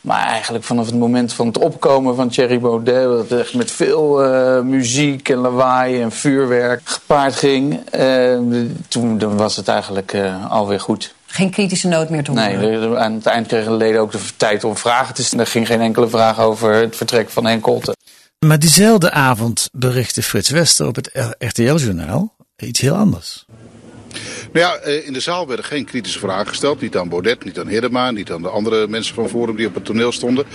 Maar 0.02 0.26
eigenlijk 0.26 0.64
vanaf 0.64 0.86
het 0.86 0.96
moment 0.96 1.34
van 1.34 1.48
het 1.48 1.58
opkomen 1.58 2.16
van 2.16 2.30
Thierry 2.30 2.60
Baudet, 2.60 3.30
dat 3.30 3.40
echt 3.40 3.54
met 3.54 3.72
veel 3.72 4.26
uh, 4.26 4.62
muziek 4.62 5.30
en 5.30 5.38
lawaai 5.38 6.02
en 6.02 6.12
vuurwerk 6.12 6.82
gepaard 6.84 7.36
ging, 7.36 7.80
uh, 7.96 8.40
toen 8.88 9.18
dan 9.18 9.38
was 9.38 9.56
het 9.56 9.68
eigenlijk 9.68 10.14
uh, 10.14 10.52
alweer 10.52 10.80
goed. 10.80 11.14
Geen 11.26 11.50
kritische 11.50 11.88
noot 11.88 12.10
meer 12.10 12.24
te 12.24 12.32
horen? 12.32 12.60
Nee, 12.60 12.98
aan 12.98 13.14
het 13.14 13.26
eind 13.26 13.48
kregen 13.48 13.72
de 13.72 13.78
leden 13.78 14.02
ook 14.02 14.12
de 14.12 14.20
tijd 14.38 14.64
om 14.64 14.78
vragen 14.78 15.16
te 15.16 15.24
stellen. 15.24 15.46
Er 15.46 15.52
ging 15.52 15.68
geen 15.68 15.82
enkele 15.82 16.08
vraag 16.08 16.40
over 16.40 16.74
het 16.74 16.96
vertrek 16.96 17.30
van 17.30 17.46
Henk. 17.46 17.68
Maar 18.46 18.60
diezelfde 18.60 19.12
avond 19.12 19.70
berichtte 19.72 20.24
Frits 20.24 20.50
Wester 20.50 20.88
op 20.88 20.96
het 20.96 21.36
RTL-journaal 21.38 22.35
iets 22.58 22.82
heel 22.82 22.96
anders. 22.96 23.46
Nou 24.52 24.66
ja, 24.66 24.76
eh, 24.76 25.08
in 25.08 25.14
de 25.14 25.20
zaal 25.20 25.48
werden 25.48 25.66
geen 25.66 25.86
kritische 25.86 26.20
vragen 26.20 26.48
gesteld. 26.48 26.82
Niet 26.82 26.98
aan 26.98 27.10
Baudet, 27.10 27.44
niet 27.44 27.60
aan 27.60 27.68
Hiddema, 27.68 28.12
niet 28.12 28.32
aan 28.32 28.42
de 28.42 28.50
andere 28.50 28.88
mensen 28.88 29.16
van 29.16 29.30
Forum 29.30 29.56
die 29.56 29.68
op 29.68 29.74
het 29.74 29.86
toneel 29.86 30.12
stonden. 30.12 30.46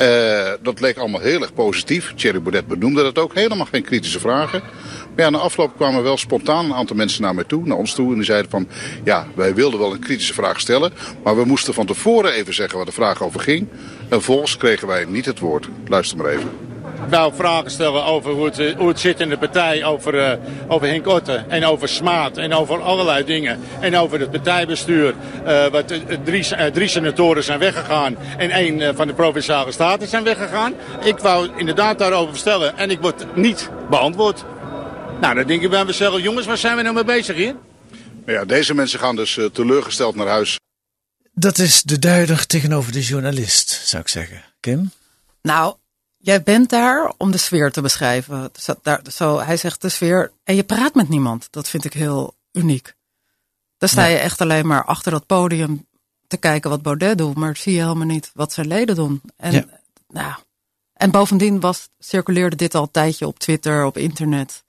Uh, 0.00 0.50
dat 0.62 0.80
leek 0.80 0.96
allemaal 0.96 1.20
heel 1.20 1.40
erg 1.40 1.54
positief. 1.54 2.12
Thierry 2.14 2.42
Baudet 2.42 2.66
benoemde 2.66 3.02
dat 3.02 3.18
ook. 3.18 3.34
Helemaal 3.34 3.66
geen 3.66 3.82
kritische 3.82 4.20
vragen. 4.20 4.62
Maar 5.14 5.24
ja, 5.24 5.30
na 5.30 5.38
afloop 5.38 5.76
kwamen 5.76 6.02
wel 6.02 6.16
spontaan 6.16 6.64
een 6.64 6.74
aantal 6.74 6.96
mensen 6.96 7.22
naar 7.22 7.34
mij 7.34 7.44
toe, 7.44 7.66
naar 7.66 7.76
ons 7.76 7.94
toe. 7.94 8.08
En 8.08 8.14
die 8.14 8.24
zeiden 8.24 8.50
van, 8.50 8.68
ja, 9.04 9.26
wij 9.34 9.54
wilden 9.54 9.80
wel 9.80 9.92
een 9.92 9.98
kritische 9.98 10.34
vraag 10.34 10.60
stellen. 10.60 10.92
Maar 11.22 11.36
we 11.36 11.44
moesten 11.44 11.74
van 11.74 11.86
tevoren 11.86 12.32
even 12.32 12.54
zeggen 12.54 12.76
waar 12.76 12.86
de 12.86 12.92
vraag 12.92 13.22
over 13.22 13.40
ging. 13.40 13.68
En 13.98 14.08
vervolgens 14.08 14.56
kregen 14.56 14.88
wij 14.88 15.04
niet 15.04 15.24
het 15.24 15.38
woord. 15.38 15.68
Luister 15.88 16.16
maar 16.16 16.26
even. 16.26 16.73
Ik 17.04 17.10
wou 17.10 17.34
vragen 17.34 17.70
stellen 17.70 18.04
over 18.04 18.30
hoe 18.30 18.44
het, 18.44 18.74
hoe 18.76 18.88
het 18.88 19.00
zit 19.00 19.20
in 19.20 19.28
de 19.28 19.38
partij, 19.38 19.84
over, 19.84 20.14
uh, 20.14 20.32
over 20.68 20.88
Henk 20.88 21.06
Otte 21.06 21.44
en 21.48 21.64
over 21.64 21.88
Smaat 21.88 22.36
en 22.36 22.54
over 22.54 22.82
allerlei 22.82 23.24
dingen. 23.24 23.60
En 23.80 23.96
over 23.96 24.20
het 24.20 24.30
partijbestuur. 24.30 25.14
Uh, 25.46 25.66
wat, 25.66 25.92
uh, 25.92 25.98
drie, 26.24 26.70
drie 26.72 26.88
senatoren 26.88 27.44
zijn 27.44 27.58
weggegaan 27.58 28.16
en 28.36 28.50
één 28.50 28.96
van 28.96 29.06
de 29.06 29.14
Provinciale 29.14 29.72
Staten 29.72 30.08
zijn 30.08 30.24
weggegaan. 30.24 30.74
Ik 31.02 31.18
wou 31.18 31.48
inderdaad 31.56 31.98
daarover 31.98 32.36
stellen 32.36 32.76
en 32.76 32.90
ik 32.90 33.00
word 33.00 33.36
niet 33.36 33.70
beantwoord. 33.90 34.44
Nou, 35.20 35.34
dan 35.34 35.46
denk 35.46 35.62
ik 35.62 35.70
bij 35.70 35.84
mezelf, 35.84 36.20
jongens, 36.20 36.46
waar 36.46 36.58
zijn 36.58 36.76
we 36.76 36.82
nou 36.82 36.94
mee 36.94 37.04
bezig 37.04 37.36
hier? 37.36 37.54
Ja, 38.26 38.44
deze 38.44 38.74
mensen 38.74 38.98
gaan 38.98 39.16
dus 39.16 39.38
teleurgesteld 39.52 40.14
naar 40.14 40.26
huis. 40.26 40.58
Dat 41.32 41.58
is 41.58 41.82
de 41.82 41.98
duider 41.98 42.46
tegenover 42.46 42.92
de 42.92 43.02
journalist, 43.02 43.80
zou 43.84 44.02
ik 44.02 44.08
zeggen. 44.08 44.42
Kim? 44.60 44.90
Nou, 45.42 45.74
Jij 46.24 46.42
bent 46.42 46.70
daar 46.70 47.14
om 47.16 47.30
de 47.30 47.38
sfeer 47.38 47.72
te 47.72 47.80
beschrijven. 47.80 48.50
Zo, 48.60 48.74
daar, 48.82 49.00
zo, 49.12 49.38
hij 49.40 49.56
zegt 49.56 49.80
de 49.80 49.88
sfeer. 49.88 50.32
En 50.44 50.54
je 50.54 50.64
praat 50.64 50.94
met 50.94 51.08
niemand. 51.08 51.48
Dat 51.50 51.68
vind 51.68 51.84
ik 51.84 51.92
heel 51.92 52.34
uniek. 52.52 52.94
Dan 53.78 53.88
sta 53.88 54.04
je 54.04 54.16
echt 54.16 54.40
alleen 54.40 54.66
maar 54.66 54.84
achter 54.84 55.12
dat 55.12 55.26
podium 55.26 55.86
te 56.26 56.36
kijken 56.36 56.70
wat 56.70 56.82
Baudet 56.82 57.18
doet. 57.18 57.36
Maar 57.36 57.56
zie 57.56 57.72
je 57.72 57.80
helemaal 57.80 58.06
niet 58.06 58.30
wat 58.34 58.52
zijn 58.52 58.66
leden 58.66 58.94
doen. 58.94 59.20
En, 59.36 59.52
ja. 59.52 59.64
nou, 60.08 60.34
en 60.92 61.10
bovendien 61.10 61.60
was, 61.60 61.88
circuleerde 61.98 62.56
dit 62.56 62.74
al 62.74 62.82
een 62.82 62.90
tijdje 62.90 63.26
op 63.26 63.38
Twitter, 63.38 63.84
op 63.84 63.96
internet. 63.96 64.64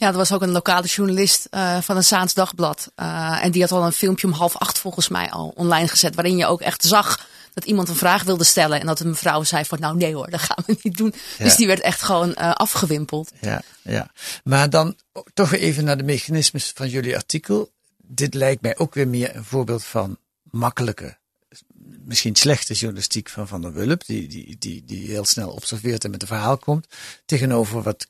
Ja, 0.00 0.08
er 0.08 0.16
was 0.16 0.32
ook 0.32 0.42
een 0.42 0.50
lokale 0.50 0.86
journalist 0.86 1.46
uh, 1.50 1.80
van 1.80 1.96
een 1.96 2.04
Saans 2.04 2.34
Dagblad. 2.34 2.92
Uh, 2.96 3.44
en 3.44 3.50
die 3.50 3.60
had 3.60 3.72
al 3.72 3.86
een 3.86 3.92
filmpje 3.92 4.26
om 4.26 4.32
half 4.32 4.56
acht 4.56 4.78
volgens 4.78 5.08
mij 5.08 5.30
al 5.30 5.52
online 5.56 5.88
gezet. 5.88 6.14
Waarin 6.14 6.36
je 6.36 6.46
ook 6.46 6.60
echt 6.60 6.84
zag 6.84 7.28
dat 7.54 7.64
iemand 7.64 7.88
een 7.88 7.96
vraag 7.96 8.22
wilde 8.22 8.44
stellen. 8.44 8.80
En 8.80 8.86
dat 8.86 9.00
een 9.00 9.08
mevrouw 9.08 9.42
zei 9.42 9.64
van 9.64 9.80
nou 9.80 9.96
nee 9.96 10.14
hoor, 10.14 10.30
dat 10.30 10.40
gaan 10.40 10.64
we 10.66 10.78
niet 10.82 10.96
doen. 10.96 11.14
Dus 11.38 11.56
die 11.56 11.66
werd 11.66 11.80
echt 11.80 12.02
gewoon 12.02 12.28
uh, 12.28 12.52
afgewimpeld. 12.52 13.30
Ja, 13.40 13.62
ja. 13.82 14.10
Maar 14.44 14.70
dan 14.70 14.96
toch 15.34 15.52
even 15.52 15.84
naar 15.84 15.96
de 15.96 16.02
mechanismes 16.02 16.72
van 16.74 16.88
jullie 16.88 17.16
artikel. 17.16 17.70
Dit 17.96 18.34
lijkt 18.34 18.62
mij 18.62 18.78
ook 18.78 18.94
weer 18.94 19.08
meer 19.08 19.36
een 19.36 19.44
voorbeeld 19.44 19.84
van 19.84 20.18
makkelijke, 20.42 21.18
misschien 22.04 22.36
slechte 22.36 22.74
journalistiek 22.74 23.28
van 23.28 23.48
Van 23.48 23.62
der 23.62 23.72
Wulp. 23.72 24.06
Die, 24.06 24.28
die, 24.28 24.56
die, 24.58 24.84
die 24.84 25.06
heel 25.06 25.24
snel 25.24 25.50
observeert 25.50 26.04
en 26.04 26.10
met 26.10 26.22
een 26.22 26.28
verhaal 26.28 26.58
komt. 26.58 26.86
Tegenover 27.24 27.82
wat 27.82 28.06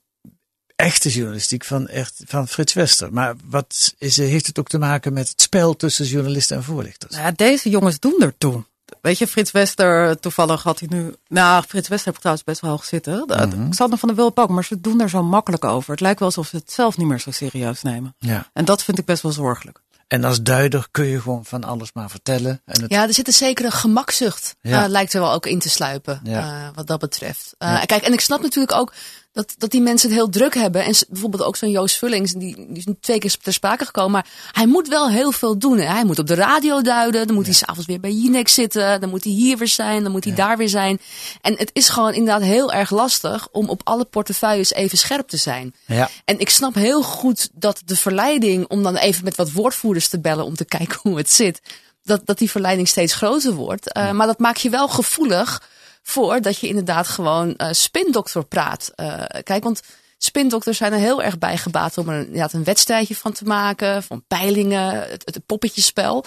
echte 0.81 1.09
journalistiek 1.09 1.64
van, 1.64 1.88
echt, 1.88 2.23
van 2.27 2.49
Frits 2.49 2.73
Wester. 2.73 3.12
Maar 3.12 3.35
wat 3.45 3.95
is, 3.99 4.16
heeft 4.16 4.47
het 4.47 4.59
ook 4.59 4.69
te 4.69 4.79
maken 4.79 5.12
met 5.12 5.29
het 5.29 5.40
spel 5.40 5.77
tussen 5.77 6.07
journalisten 6.07 6.57
en 6.57 6.64
voorlichters? 6.64 7.16
Ja, 7.16 7.31
deze 7.31 7.69
jongens 7.69 7.99
doen 7.99 8.16
ertoe. 8.21 8.64
Weet 9.01 9.19
je, 9.19 9.27
Frits 9.27 9.51
Wester, 9.51 10.19
toevallig 10.19 10.62
had 10.62 10.79
hij 10.79 10.88
nu. 10.93 11.14
Nou, 11.29 11.64
Frits 11.69 11.88
Wester 11.88 12.07
heb 12.07 12.14
ik 12.14 12.21
trouwens 12.21 12.47
best 12.47 12.61
wel 12.61 12.71
hoog 12.71 12.85
zitten. 12.85 13.25
Mm 13.27 13.66
Ik 13.66 13.75
zat 13.75 13.90
nog 13.90 13.99
van 13.99 14.09
de 14.09 14.14
Wilp 14.14 14.38
ook, 14.38 14.49
maar 14.49 14.64
ze 14.64 14.81
doen 14.81 15.01
er 15.01 15.09
zo 15.09 15.23
makkelijk 15.23 15.64
over. 15.64 15.90
Het 15.90 16.01
lijkt 16.01 16.19
wel 16.19 16.29
alsof 16.29 16.47
ze 16.47 16.57
het 16.57 16.73
zelf 16.73 16.97
niet 16.97 17.07
meer 17.07 17.21
zo 17.21 17.31
serieus 17.31 17.83
nemen. 17.83 18.14
Ja. 18.19 18.51
En 18.53 18.64
dat 18.64 18.85
vind 18.85 18.99
ik 18.99 19.05
best 19.05 19.23
wel 19.23 19.33
zorgelijk. 19.33 19.81
En 20.11 20.25
als 20.25 20.43
duider 20.43 20.87
kun 20.90 21.05
je 21.05 21.21
gewoon 21.21 21.45
van 21.45 21.64
alles 21.64 21.93
maar 21.93 22.11
vertellen. 22.11 22.61
En 22.64 22.83
het... 22.83 22.90
Ja, 22.90 23.07
er 23.07 23.14
zit 23.14 23.27
een 23.27 23.33
zekere 23.33 23.71
gemakzucht, 23.71 24.57
ja. 24.61 24.85
uh, 24.85 24.88
lijkt 24.88 25.12
er 25.12 25.21
wel 25.21 25.33
ook 25.33 25.47
in 25.47 25.59
te 25.59 25.69
sluipen, 25.69 26.21
ja. 26.25 26.62
uh, 26.62 26.69
wat 26.75 26.87
dat 26.87 27.01
betreft. 27.01 27.55
Uh, 27.59 27.69
ja. 27.69 27.85
Kijk, 27.85 28.03
en 28.03 28.12
ik 28.12 28.21
snap 28.21 28.43
natuurlijk 28.43 28.75
ook 28.75 28.93
dat, 29.33 29.55
dat 29.59 29.71
die 29.71 29.81
mensen 29.81 30.09
het 30.09 30.19
heel 30.19 30.29
druk 30.29 30.55
hebben. 30.55 30.85
En 30.85 30.95
bijvoorbeeld 31.09 31.43
ook 31.43 31.57
zo'n 31.57 31.71
Joost 31.71 31.99
Vullings, 31.99 32.33
die, 32.33 32.55
die 32.57 32.77
is 32.77 32.87
twee 33.01 33.19
keer 33.19 33.37
ter 33.43 33.53
sprake 33.53 33.85
gekomen. 33.85 34.11
Maar 34.11 34.27
hij 34.53 34.66
moet 34.66 34.88
wel 34.88 35.11
heel 35.11 35.33
veel 35.33 35.59
doen. 35.59 35.79
Hè. 35.79 35.87
Hij 35.87 36.05
moet 36.05 36.19
op 36.19 36.27
de 36.27 36.35
radio 36.35 36.83
duiden. 36.83 37.27
Dan 37.27 37.37
moet 37.37 37.45
hij 37.45 37.55
s'avonds 37.55 37.87
weer 37.87 38.01
bij 38.01 38.12
Jinek 38.12 38.49
zitten. 38.49 39.01
Dan 39.01 39.11
moet 39.11 39.25
hij 39.25 39.33
hier 39.33 39.57
weer 39.59 39.69
zijn. 39.69 40.03
Dan 40.03 40.12
moet 40.12 40.25
hij 40.25 40.35
daar 40.35 40.57
weer 40.57 40.69
zijn. 40.69 41.01
En 41.40 41.55
het 41.57 41.71
is 41.73 41.88
gewoon 41.88 42.12
inderdaad 42.12 42.43
heel 42.43 42.73
erg 42.73 42.90
lastig 42.90 43.49
om 43.53 43.69
op 43.69 43.81
alle 43.85 44.05
portefeuilles 44.05 44.73
even 44.73 44.99
scherp 44.99 45.29
te 45.29 45.37
zijn. 45.37 45.75
Ja. 45.87 46.09
En 46.25 46.38
ik 46.38 46.51
snap 46.51 46.75
heel 46.75 47.03
goed 47.03 47.49
dat 47.53 47.83
de 47.85 47.97
verleiding 47.97 48.66
om 48.69 48.83
dan 48.83 48.97
even 48.97 49.25
met 49.25 49.37
wat 49.37 49.53
woordvoerders 49.53 50.09
te 50.09 50.21
bellen 50.21 50.45
om 50.45 50.55
te 50.55 50.64
kijken 50.77 50.99
hoe 51.03 51.16
het 51.16 51.31
zit. 51.31 51.61
Dat, 52.03 52.21
dat 52.25 52.38
die 52.38 52.51
verleiding 52.51 52.88
steeds 52.88 53.14
groter 53.14 53.53
wordt. 53.53 53.97
Uh, 53.97 54.11
Maar 54.11 54.27
dat 54.27 54.38
maakt 54.38 54.61
je 54.61 54.71
wel 54.71 54.88
gevoelig 54.88 55.62
voor 56.11 56.40
dat 56.40 56.59
je 56.59 56.68
inderdaad 56.68 57.09
gewoon 57.09 57.55
uh, 57.57 57.68
spindokter 57.70 58.44
praat. 58.44 58.92
Uh, 58.96 59.25
kijk, 59.42 59.64
want 59.64 59.83
spindokters 60.23 60.77
zijn 60.77 60.92
er 60.92 60.99
heel 60.99 61.23
erg 61.23 61.38
bij 61.38 61.57
gebaat 61.57 61.99
om 61.99 62.09
er 62.09 62.18
inderdaad 62.18 62.53
een 62.53 62.64
wedstrijdje 62.64 63.16
van 63.16 63.33
te 63.33 63.44
maken, 63.44 64.03
van 64.03 64.25
peilingen, 64.29 64.92
het, 64.94 65.23
het 65.25 65.46
poppetjespel. 65.46 66.25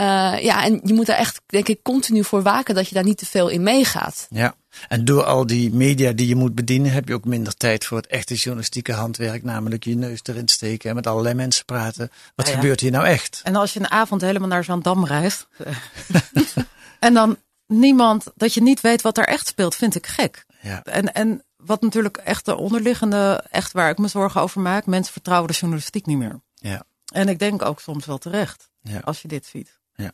Uh, 0.00 0.04
ja, 0.42 0.64
en 0.64 0.80
je 0.84 0.94
moet 0.94 1.06
daar 1.06 1.16
echt, 1.16 1.40
denk 1.46 1.68
ik, 1.68 1.82
continu 1.82 2.24
voor 2.24 2.42
waken 2.42 2.74
dat 2.74 2.88
je 2.88 2.94
daar 2.94 3.04
niet 3.04 3.18
te 3.18 3.26
veel 3.26 3.48
in 3.48 3.62
meegaat. 3.62 4.26
Ja. 4.30 4.54
En 4.88 5.04
door 5.04 5.24
al 5.24 5.46
die 5.46 5.74
media 5.74 6.12
die 6.12 6.28
je 6.28 6.34
moet 6.34 6.54
bedienen, 6.54 6.92
heb 6.92 7.08
je 7.08 7.14
ook 7.14 7.24
minder 7.24 7.56
tijd 7.56 7.84
voor 7.84 7.96
het 7.96 8.06
echte 8.06 8.34
journalistieke 8.34 8.92
handwerk, 8.92 9.42
namelijk 9.42 9.84
je 9.84 9.96
neus 9.96 10.20
erin 10.22 10.48
steken 10.48 10.88
en 10.88 10.94
met 10.94 11.06
allerlei 11.06 11.34
mensen 11.34 11.64
praten. 11.64 12.10
Wat 12.34 12.46
Ja, 12.46 12.52
ja. 12.52 12.58
gebeurt 12.58 12.80
hier 12.80 12.90
nou 12.90 13.06
echt? 13.06 13.40
En 13.44 13.56
als 13.56 13.72
je 13.72 13.80
een 13.80 13.90
avond 13.90 14.20
helemaal 14.20 14.48
naar 14.48 14.64
Zandam 14.64 15.06
reist. 15.06 15.46
en 16.98 17.14
dan 17.14 17.36
niemand, 17.66 18.24
dat 18.34 18.54
je 18.54 18.62
niet 18.62 18.80
weet 18.80 19.02
wat 19.02 19.18
er 19.18 19.26
echt 19.26 19.46
speelt, 19.46 19.74
vind 19.74 19.94
ik 19.94 20.06
gek. 20.06 20.46
Ja. 20.60 20.82
En, 20.84 21.14
en 21.14 21.44
wat 21.56 21.80
natuurlijk 21.82 22.16
echt 22.16 22.44
de 22.44 22.56
onderliggende, 22.56 23.44
echt 23.50 23.72
waar 23.72 23.90
ik 23.90 23.98
me 23.98 24.08
zorgen 24.08 24.40
over 24.40 24.60
maak, 24.60 24.86
mensen 24.86 25.12
vertrouwen 25.12 25.50
de 25.50 25.56
journalistiek 25.56 26.06
niet 26.06 26.18
meer. 26.18 26.40
Ja. 26.54 26.82
En 27.12 27.28
ik 27.28 27.38
denk 27.38 27.62
ook 27.62 27.80
soms 27.80 28.06
wel 28.06 28.18
terecht, 28.18 28.70
Ja. 28.82 28.98
als 28.98 29.22
je 29.22 29.28
dit 29.28 29.46
ziet. 29.46 29.78
Ja. 29.94 30.12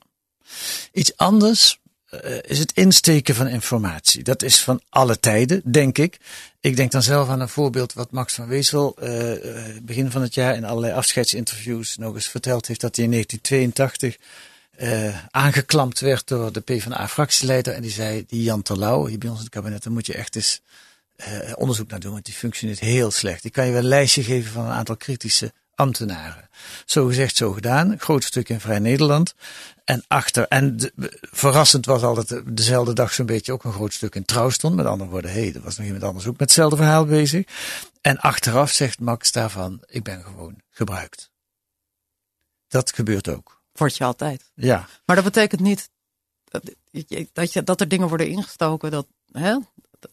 Iets 0.93 1.17
anders 1.17 1.81
eh, 2.11 2.37
is 2.43 2.59
het 2.59 2.73
insteken 2.73 3.35
van 3.35 3.47
informatie. 3.47 4.23
Dat 4.23 4.43
is 4.43 4.61
van 4.63 4.81
alle 4.89 5.21
tijden, 5.21 5.63
denk 5.65 5.99
ik. 5.99 6.21
Ik 6.61 6.77
denk 6.77 6.91
dan 6.93 7.03
zelf 7.03 7.29
aan 7.29 7.41
een 7.41 7.49
voorbeeld 7.49 7.93
wat 7.93 8.11
Max 8.11 8.35
van 8.35 8.47
Wezel 8.47 8.97
eh, 8.99 9.67
eh, 9.67 9.83
begin 9.83 10.11
van 10.11 10.23
het 10.23 10.35
jaar 10.35 10.57
in 10.57 10.65
allerlei 10.65 10.93
afscheidsinterviews 10.93 11.97
nog 11.97 12.15
eens 12.15 12.29
verteld 12.29 12.67
heeft 12.67 12.81
dat 12.81 12.97
hij 12.97 13.05
in 13.05 13.11
1982 13.11 14.17
eh, 14.81 15.25
aangeklampt 15.31 16.01
werd 16.01 16.29
door 16.29 16.53
de 16.53 16.61
PvdA-fractieleider 16.61 17.75
en 17.75 17.83
die 17.83 17.91
zei, 17.91 18.25
die 18.27 18.43
Jan 18.43 18.63
Terlouw, 18.63 19.07
hier 19.07 19.19
bij 19.19 19.29
ons 19.29 19.39
in 19.39 19.45
het 19.45 19.55
kabinet, 19.55 19.83
daar 19.83 19.93
moet 19.93 20.07
je 20.07 20.15
echt 20.15 20.37
eens 20.37 20.61
eh, 21.17 21.53
onderzoek 21.55 21.91
naar 21.91 22.01
doen, 22.01 22.13
want 22.13 22.25
die 22.25 22.35
functioneert 22.35 22.79
heel 22.79 23.11
slecht. 23.11 23.45
Ik 23.45 23.53
kan 23.53 23.67
je 23.67 23.73
wel 23.73 23.81
een 23.81 23.89
lijstje 23.89 24.23
geven 24.23 24.53
van 24.53 24.65
een 24.65 24.71
aantal 24.71 24.97
kritische 24.97 25.53
ambtenaren. 25.75 26.49
Zo 26.85 27.07
gezegd, 27.07 27.37
zo 27.37 27.53
gedaan. 27.53 27.99
Groot 27.99 28.25
stuk 28.25 28.49
in 28.49 28.61
Vrij 28.61 28.79
Nederland. 28.79 29.35
En 29.85 30.05
achter, 30.09 30.49
en 30.49 30.93
verrassend 31.21 31.87
was 31.87 32.03
altijd 32.03 32.29
de- 32.29 32.53
dezelfde 32.53 32.93
dag 32.93 33.13
zo'n 33.13 33.27
beetje 33.27 33.53
ook 33.53 33.65
een 33.65 33.73
groot 33.73 33.93
stuk 33.93 34.15
in 34.15 34.25
Trouw 34.25 34.51
stond. 34.51 34.77
Met 34.77 34.87
andere 34.87 35.11
woorden, 35.11 35.33
hé, 35.33 35.41
hey, 35.41 35.55
er 35.55 35.61
was 35.61 35.77
nog 35.77 35.87
iemand 35.87 36.05
anders 36.05 36.27
ook 36.27 36.33
met 36.39 36.41
hetzelfde 36.41 36.77
verhaal 36.77 37.05
bezig. 37.05 37.47
En 38.01 38.19
achteraf 38.19 38.71
zegt 38.71 39.01
Max 39.01 39.33
daarvan, 39.33 39.83
ik 39.87 40.03
ben 40.03 40.23
gewoon 40.25 40.61
gebruikt. 40.71 41.31
Dat 42.69 42.93
gebeurt 42.95 43.29
ook. 43.29 43.60
Word 43.81 43.97
je 43.97 44.05
altijd. 44.05 44.51
Ja. 44.55 44.89
Maar 45.05 45.17
dat 45.17 45.25
betekent 45.25 45.61
niet 45.61 45.89
dat, 46.45 46.63
je- 46.91 47.29
dat, 47.33 47.53
je, 47.53 47.63
dat 47.65 47.81
er 47.81 47.89
dingen 47.89 48.09
worden 48.09 48.29
ingestoken. 48.29 48.91
Dat, 48.91 49.07
hè? 49.33 49.57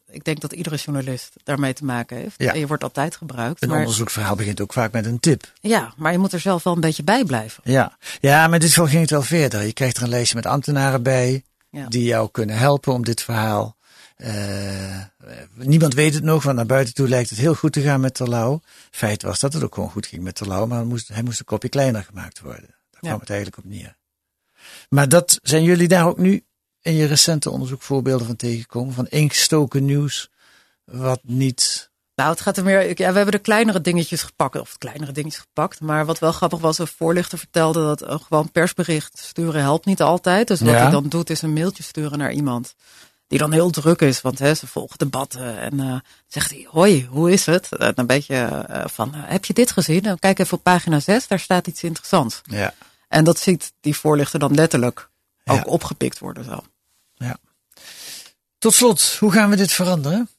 Ik 0.10 0.23
denk 0.23 0.39
dat 0.41 0.53
iedere 0.53 0.75
journalist 0.75 1.34
daarmee 1.43 1.73
te 1.73 1.86
maken 1.86 2.17
heeft. 2.17 2.36
Ja. 2.38 2.53
En 2.53 2.60
je 2.60 2.67
wordt 2.67 2.84
altijd 2.84 3.15
gebruikt. 3.15 3.62
Een 3.62 3.69
maar, 3.69 3.80
onderzoeksverhaal 3.80 4.36
begint 4.36 4.62
ook 4.62 4.73
vaak 4.73 4.91
met 4.91 5.06
een 5.06 5.19
tip. 5.19 5.53
ja, 5.62 5.93
maar 5.97 6.12
je 6.12 6.17
moet 6.17 6.34
er 6.34 6.39
zelf 6.39 6.63
wel 6.63 6.73
een 6.73 6.80
beetje 6.82 7.03
bij 7.03 7.23
blijven. 7.25 7.63
Ja, 7.65 7.97
ja 8.19 8.47
maar 8.47 8.60
dit 8.60 8.69
geval 8.69 8.88
ging 8.88 9.01
het 9.01 9.10
wel 9.10 9.21
verder. 9.21 9.63
Je 9.63 9.73
krijgt 9.73 9.97
er 9.97 10.03
een 10.03 10.10
lijstje 10.10 10.36
met 10.36 10.45
ambtenaren 10.45 11.03
bij 11.03 11.43
Ja. 11.69 11.88
die 11.88 12.03
jou 12.03 12.30
kunnen 12.32 12.58
helpen 12.58 12.93
om 12.93 13.03
dit 13.03 13.21
verhaal. 13.21 13.75
eh, 14.15 15.01
niemand 15.53 15.93
weet 15.93 16.13
het 16.13 16.23
nog, 16.23 16.43
want 16.43 16.56
naar 16.56 16.65
buiten 16.65 16.93
toe 16.93 17.08
lijkt 17.08 17.30
het 17.30 17.39
heel 17.39 17.53
goed 17.56 17.73
te 17.73 17.82
gaan 17.82 17.99
met 17.99 18.13
Terlouw. 18.13 18.62
Feit 18.91 19.21
was 19.21 19.39
dat 19.39 19.53
het 19.53 19.63
ook 19.63 19.73
gewoon 19.73 19.89
goed 19.89 20.06
ging 20.08 20.23
met 20.23 20.36
Terlouw, 20.36 20.65
maar 20.65 20.86
moest, 20.86 21.08
hij 21.08 21.23
moest 21.23 21.39
een 21.39 21.45
kopje 21.45 21.69
kleiner 21.69 22.03
gemaakt 22.03 22.39
worden. 22.39 22.75
Daar 23.01 23.12
kwam 23.12 23.13
Ja. 23.13 23.19
het 23.19 23.29
eigenlijk 23.29 23.57
op 23.57 23.65
neer. 23.71 23.95
Maar 24.89 25.10
dat 25.10 25.39
zijn 25.41 25.63
jullie 25.63 25.88
daar 25.88 26.07
ook 26.07 26.17
nu 26.17 26.45
in 26.81 26.93
je 26.93 27.05
recente 27.05 27.49
onderzoek 27.49 27.81
voorbeelden 27.81 28.27
van 28.27 28.36
tegengekomen? 28.36 28.93
Van 28.93 29.07
ingestoken 29.07 29.86
nieuws, 29.86 30.29
wat 30.83 31.19
niet. 31.23 31.89
Nou, 32.15 32.29
het 32.29 32.41
gaat 32.41 32.57
er 32.57 32.63
meer. 32.63 32.88
Ja, 32.88 32.95
we 32.95 33.03
hebben 33.15 33.31
de 33.31 33.39
kleinere 33.39 33.81
dingetjes 33.81 34.23
gepakt, 34.23 34.60
of 34.60 34.77
kleinere 34.77 35.12
dingetjes 35.12 35.41
gepakt. 35.41 35.79
Maar 35.81 36.05
wat 36.05 36.19
wel 36.19 36.31
grappig 36.31 36.60
was, 36.60 36.77
een 36.77 36.88
voorlichter 36.88 37.38
vertelde 37.38 37.83
dat 37.83 38.01
een 38.01 38.19
gewoon 38.19 38.51
persbericht 38.51 39.17
sturen 39.17 39.62
helpt 39.62 39.86
niet 39.86 40.01
altijd. 40.01 40.47
Dus 40.47 40.60
wat 40.60 40.69
Ja. 40.69 40.81
hij 40.81 40.89
dan 40.91 41.07
doet, 41.10 41.29
is 41.29 41.41
een 41.41 41.53
mailtje 41.53 41.83
sturen 41.83 42.17
naar 42.17 42.31
iemand 42.31 42.75
die 43.27 43.39
dan 43.39 43.51
heel 43.51 43.69
druk 43.69 44.01
is, 44.01 44.21
want 44.21 44.39
hè, 44.39 44.53
ze 44.53 44.67
volgen 44.67 44.97
debatten. 44.97 45.57
En 45.60 45.79
eh 45.79 45.99
zegt 46.27 46.49
hij: 46.51 46.67
Hoi, 46.69 47.05
hoe 47.10 47.31
is 47.31 47.45
het? 47.45 47.75
En 47.77 47.93
een 47.95 48.07
beetje 48.07 48.36
eh, 48.36 48.83
van: 48.88 49.13
eh, 49.13 49.21
Heb 49.25 49.45
je 49.45 49.53
dit 49.53 49.71
gezien? 49.71 50.01
Dan 50.01 50.19
kijk 50.19 50.39
even 50.39 50.57
op 50.57 50.63
pagina 50.63 50.99
6, 50.99 51.27
daar 51.27 51.39
staat 51.39 51.67
iets 51.67 51.83
interessants. 51.83 52.41
Ja. 52.43 52.73
En 53.08 53.24
dat 53.24 53.39
ziet 53.39 53.74
die 53.82 53.96
voorlichter 53.96 54.39
dan 54.39 54.56
letterlijk 54.56 55.10
ook 55.46 55.67
opgepikt 55.67 56.20
worden 56.20 56.43
zo. 56.43 56.63
Ja. 57.13 57.38
Tot 58.58 58.74
slot, 58.74 59.15
hoe 59.20 59.32
gaan 59.32 59.50
we 59.50 59.56
dit 59.56 59.72
veranderen? 59.72 60.30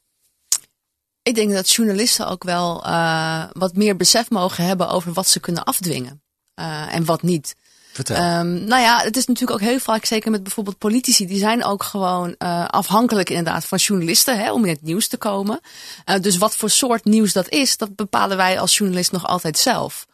Ik 1.22 1.34
denk 1.34 1.52
dat 1.52 1.70
journalisten 1.70 2.28
ook 2.28 2.44
wel 2.44 2.86
uh, 2.86 3.44
wat 3.52 3.74
meer 3.74 3.96
besef 3.96 4.30
mogen 4.30 4.64
hebben 4.64 4.88
over 4.88 5.12
wat 5.12 5.28
ze 5.28 5.40
kunnen 5.40 5.64
afdwingen 5.64 6.22
uh, 6.54 6.94
en 6.94 7.04
wat 7.04 7.22
niet. 7.22 7.56
Vertel. 7.92 8.38
Um, 8.38 8.64
nou 8.64 8.82
ja, 8.82 8.98
het 8.98 9.16
is 9.16 9.26
natuurlijk 9.26 9.60
ook 9.60 9.68
heel 9.68 9.78
vaak, 9.78 10.04
zeker 10.04 10.30
met 10.30 10.42
bijvoorbeeld 10.42 10.78
politici, 10.78 11.26
die 11.26 11.38
zijn 11.38 11.64
ook 11.64 11.82
gewoon 11.82 12.34
uh, 12.38 12.64
afhankelijk 12.66 13.30
inderdaad 13.30 13.64
van 13.64 13.78
journalisten 13.78 14.38
hè, 14.38 14.52
om 14.52 14.64
in 14.64 14.72
het 14.72 14.82
nieuws 14.82 15.08
te 15.08 15.16
komen. 15.16 15.60
Uh, 16.06 16.20
dus 16.20 16.36
wat 16.36 16.56
voor 16.56 16.70
soort 16.70 17.04
nieuws 17.04 17.32
dat 17.32 17.48
is, 17.48 17.76
dat 17.76 17.96
bepalen 17.96 18.36
wij 18.36 18.60
als 18.60 18.78
journalist 18.78 19.12
nog 19.12 19.26
altijd 19.26 19.58
zelf. 19.58 20.06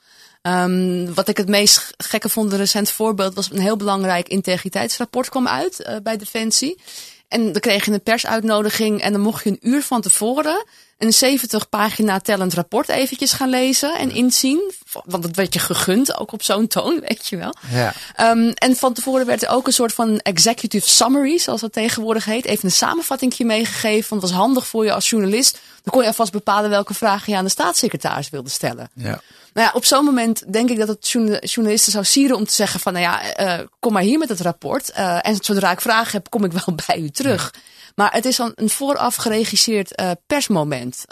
Um, 0.47 1.15
wat 1.15 1.29
ik 1.29 1.37
het 1.37 1.49
meest 1.49 1.95
gekke 1.97 2.29
vond, 2.29 2.53
een 2.53 2.59
recent 2.59 2.91
voorbeeld, 2.91 3.35
was 3.35 3.51
een 3.51 3.61
heel 3.61 3.77
belangrijk 3.77 4.29
integriteitsrapport 4.29 5.29
kwam 5.29 5.49
uit 5.49 5.81
uh, 5.81 5.97
bij 6.03 6.17
Defensie. 6.17 6.81
En 7.29 7.53
dan 7.53 7.61
kreeg 7.61 7.85
je 7.85 7.93
een 7.93 8.03
persuitnodiging 8.03 9.01
en 9.01 9.13
dan 9.13 9.21
mocht 9.21 9.45
je 9.45 9.51
een 9.51 9.69
uur 9.69 9.83
van 9.83 10.01
tevoren 10.01 10.65
een 10.99 11.13
70 11.13 11.69
pagina 11.69 12.21
tellend 12.21 12.55
rapport 12.55 12.89
eventjes 12.89 13.33
gaan 13.33 13.49
lezen 13.49 13.99
en 13.99 14.11
inzien. 14.11 14.73
Want 15.05 15.23
dat 15.23 15.37
werd 15.37 15.55
je 15.55 15.61
gegund, 15.61 16.19
ook 16.19 16.33
op 16.33 16.43
zo'n 16.43 16.67
toon, 16.67 17.01
weet 17.09 17.27
je 17.27 17.37
wel. 17.37 17.55
Ja. 17.71 17.95
Um, 18.31 18.51
en 18.51 18.77
van 18.77 18.93
tevoren 18.93 19.27
werd 19.27 19.43
er 19.43 19.49
ook 19.49 19.67
een 19.67 19.73
soort 19.73 19.93
van 19.93 20.19
executive 20.19 20.89
summary, 20.89 21.39
zoals 21.39 21.61
dat 21.61 21.73
tegenwoordig 21.73 22.25
heet. 22.25 22.45
Even 22.45 22.65
een 22.65 22.71
samenvatting 22.71 23.39
meegegeven, 23.39 24.09
want 24.09 24.23
het 24.23 24.31
was 24.31 24.41
handig 24.41 24.67
voor 24.67 24.85
je 24.85 24.93
als 24.93 25.11
journalist. 25.11 25.59
Dan 25.83 25.93
kon 25.93 26.03
je 26.03 26.09
alvast 26.09 26.33
bepalen 26.33 26.71
welke 26.71 26.95
vragen 26.95 27.33
je 27.33 27.39
aan 27.39 27.45
de 27.45 27.51
staatssecretaris 27.51 28.31
wilde 28.31 28.51
stellen. 28.51 28.91
Ja. 28.95 29.21
Nou 29.55 29.67
ja, 29.67 29.73
op 29.73 29.85
zo'n 29.85 30.05
moment 30.05 30.53
denk 30.53 30.71
ik 30.71 30.79
dat 30.79 30.89
het 30.89 31.11
journalisten 31.51 31.93
zou 31.93 32.05
sieren 32.05 32.37
om 32.37 32.45
te 32.45 32.55
zeggen 32.55 32.81
van, 32.81 32.93
nou 32.93 33.05
ja, 33.05 33.41
uh, 33.61 33.67
kom 33.79 33.93
maar 33.93 34.03
hier 34.03 34.19
met 34.19 34.29
het 34.29 34.41
rapport. 34.41 34.91
Uh, 34.99 35.27
en 35.27 35.37
zodra 35.41 35.71
ik 35.71 35.81
vragen 35.81 36.13
heb, 36.13 36.31
kom 36.31 36.45
ik 36.45 36.53
wel 36.53 36.75
bij 36.87 36.99
u 36.99 37.11
terug. 37.11 37.51
Ja. 37.53 37.61
Maar 37.95 38.13
het 38.13 38.25
is 38.25 38.37
dan 38.37 38.53
een 38.55 38.71
vooraf 38.71 39.15
geregisseerd 39.15 40.01
uh, 40.01 40.11
persmoment. 40.27 41.05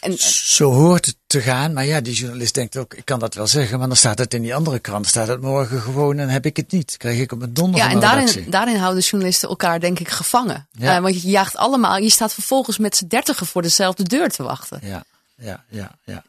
en, 0.00 0.18
Zo 0.18 0.72
hoort 0.72 1.06
het 1.06 1.16
te 1.26 1.40
gaan. 1.40 1.72
Maar 1.72 1.84
ja, 1.84 2.00
die 2.00 2.14
journalist 2.14 2.54
denkt 2.54 2.76
ook, 2.76 2.94
ik 2.94 3.04
kan 3.04 3.18
dat 3.18 3.34
wel 3.34 3.46
zeggen, 3.46 3.78
maar 3.78 3.88
dan 3.88 3.96
staat 3.96 4.18
het 4.18 4.34
in 4.34 4.42
die 4.42 4.54
andere 4.54 4.78
krant. 4.78 5.06
Staat 5.06 5.28
het 5.28 5.40
morgen 5.40 5.80
gewoon 5.80 6.18
en 6.18 6.28
heb 6.28 6.46
ik 6.46 6.56
het 6.56 6.72
niet. 6.72 6.96
Krijg 6.96 7.18
ik 7.18 7.32
op 7.32 7.38
mijn 7.38 7.54
donder 7.54 7.80
Ja, 7.80 7.90
en 7.90 8.00
daarin, 8.00 8.46
daarin 8.50 8.76
houden 8.76 9.02
journalisten 9.02 9.48
elkaar 9.48 9.80
denk 9.80 9.98
ik 9.98 10.08
gevangen. 10.08 10.68
Ja. 10.72 11.00
want 11.00 11.22
je 11.22 11.28
jaagt 11.28 11.56
allemaal, 11.56 11.96
je 11.96 12.10
staat 12.10 12.34
vervolgens 12.34 12.78
met 12.78 12.96
z'n 12.96 13.06
dertigen 13.06 13.46
voor 13.46 13.62
dezelfde 13.62 14.02
deur 14.02 14.28
te 14.28 14.42
wachten. 14.42 14.80
Ja, 14.82 15.04
ja, 15.36 15.64
ja, 15.68 15.90
ja. 16.04 16.22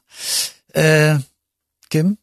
Kim? 2.01 2.17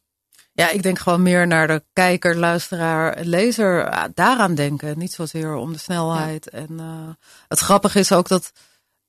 Ja, 0.53 0.69
ik 0.69 0.83
denk 0.83 0.99
gewoon 0.99 1.21
meer 1.21 1.47
naar 1.47 1.67
de 1.67 1.83
kijker, 1.93 2.37
luisteraar, 2.37 3.17
lezer. 3.23 3.91
Daaraan 4.13 4.55
denken. 4.55 4.97
Niet 4.97 5.13
zozeer 5.13 5.55
om 5.55 5.73
de 5.73 5.79
snelheid. 5.79 6.49
Ja. 6.51 6.57
En 6.57 6.69
uh, 6.71 7.09
het 7.47 7.59
grappige 7.59 7.99
is 7.99 8.11
ook 8.11 8.27
dat 8.27 8.51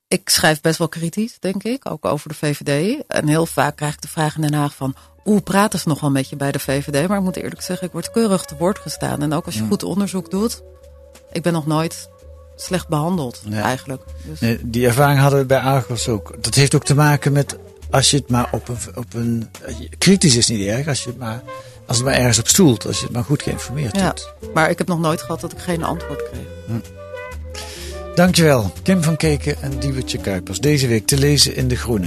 ik 0.08 0.28
schrijf 0.28 0.60
best 0.60 0.78
wel 0.78 0.88
kritisch, 0.88 1.38
denk 1.38 1.62
ik. 1.62 1.90
Ook 1.90 2.04
over 2.04 2.28
de 2.28 2.34
VVD. 2.34 3.02
En 3.06 3.28
heel 3.28 3.46
vaak 3.46 3.76
krijg 3.76 3.94
ik 3.94 4.00
de 4.00 4.08
vraag 4.08 4.36
in 4.36 4.40
Den 4.40 4.54
Haag 4.54 4.74
van... 4.74 4.94
Hoe 5.22 5.40
praten 5.40 5.78
ze 5.78 5.88
nog 5.88 6.00
wel 6.00 6.10
met 6.10 6.28
je 6.28 6.36
bij 6.36 6.52
de 6.52 6.58
VVD? 6.58 7.08
Maar 7.08 7.18
ik 7.18 7.24
moet 7.24 7.36
eerlijk 7.36 7.62
zeggen, 7.62 7.86
ik 7.86 7.92
word 7.92 8.10
keurig 8.10 8.44
te 8.44 8.56
woord 8.56 8.78
gestaan. 8.78 9.22
En 9.22 9.32
ook 9.32 9.46
als 9.46 9.54
je 9.54 9.62
ja. 9.62 9.66
goed 9.66 9.82
onderzoek 9.82 10.30
doet. 10.30 10.62
Ik 11.32 11.42
ben 11.42 11.52
nog 11.52 11.66
nooit 11.66 12.08
slecht 12.56 12.88
behandeld, 12.88 13.42
ja. 13.48 13.62
eigenlijk. 13.62 14.02
Dus... 14.24 14.40
Nee, 14.40 14.58
die 14.62 14.86
ervaring 14.86 15.20
hadden 15.20 15.38
we 15.38 15.46
bij 15.46 15.60
Argos 15.60 16.08
ook. 16.08 16.42
Dat 16.42 16.54
heeft 16.54 16.74
ook 16.74 16.84
te 16.84 16.94
maken 16.94 17.32
met 17.32 17.58
als 17.94 18.10
je 18.10 18.16
het 18.16 18.30
maar 18.30 18.48
op 18.50 18.68
een, 18.68 18.76
op 18.94 19.14
een. 19.14 19.50
Kritisch 19.98 20.36
is 20.36 20.46
niet 20.46 20.66
erg, 20.66 20.88
als 20.88 21.02
je 21.02 21.08
het 21.08 21.18
maar. 21.18 21.42
Als 21.86 21.96
het 21.96 22.06
maar 22.06 22.14
ergens 22.14 22.38
op 22.38 22.48
stoelt, 22.48 22.86
als 22.86 22.98
je 22.98 23.04
het 23.04 23.12
maar 23.12 23.24
goed 23.24 23.42
geïnformeerd 23.42 23.96
ja, 23.96 24.08
doet. 24.08 24.32
Maar 24.54 24.70
ik 24.70 24.78
heb 24.78 24.86
nog 24.86 24.98
nooit 24.98 25.20
gehad 25.20 25.40
dat 25.40 25.52
ik 25.52 25.58
geen 25.58 25.82
antwoord 25.82 26.22
kreeg. 26.30 26.46
Hm. 26.66 26.72
Dankjewel, 28.14 28.72
Kim 28.82 29.02
van 29.02 29.16
Keken 29.16 29.62
en 29.62 29.78
Diewertje 29.78 30.18
Kuipers. 30.18 30.60
Deze 30.60 30.86
week 30.86 31.06
te 31.06 31.18
lezen 31.18 31.56
in 31.56 31.68
De 31.68 31.76
Groene. 31.76 32.06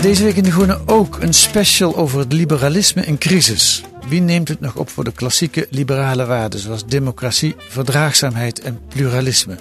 Deze 0.00 0.24
week 0.24 0.36
in 0.36 0.42
De 0.42 0.52
Groene 0.52 0.80
ook 0.86 1.18
een 1.20 1.34
special 1.34 1.96
over 1.96 2.18
het 2.18 2.32
liberalisme 2.32 3.04
in 3.04 3.18
crisis. 3.18 3.84
Wie 4.14 4.22
neemt 4.22 4.48
het 4.48 4.60
nog 4.60 4.76
op 4.76 4.88
voor 4.88 5.04
de 5.04 5.12
klassieke 5.12 5.66
liberale 5.70 6.26
waarden 6.26 6.60
zoals 6.60 6.86
democratie, 6.86 7.54
verdraagzaamheid 7.58 8.60
en 8.60 8.80
pluralisme? 8.88 9.56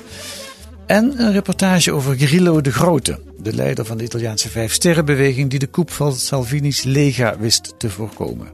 En 0.86 1.22
een 1.22 1.32
reportage 1.32 1.92
over 1.92 2.18
Grillo 2.18 2.62
de 2.62 2.72
Grote, 2.72 3.20
de 3.42 3.54
leider 3.54 3.86
van 3.86 3.98
de 3.98 4.04
Italiaanse 4.04 4.50
Vijfsterrenbeweging 4.50 5.50
die 5.50 5.60
de 5.60 5.68
koep 5.68 5.92
van 5.92 6.14
Salvini's 6.14 6.84
Lega 6.84 7.38
wist 7.38 7.74
te 7.78 7.90
voorkomen. 7.90 8.48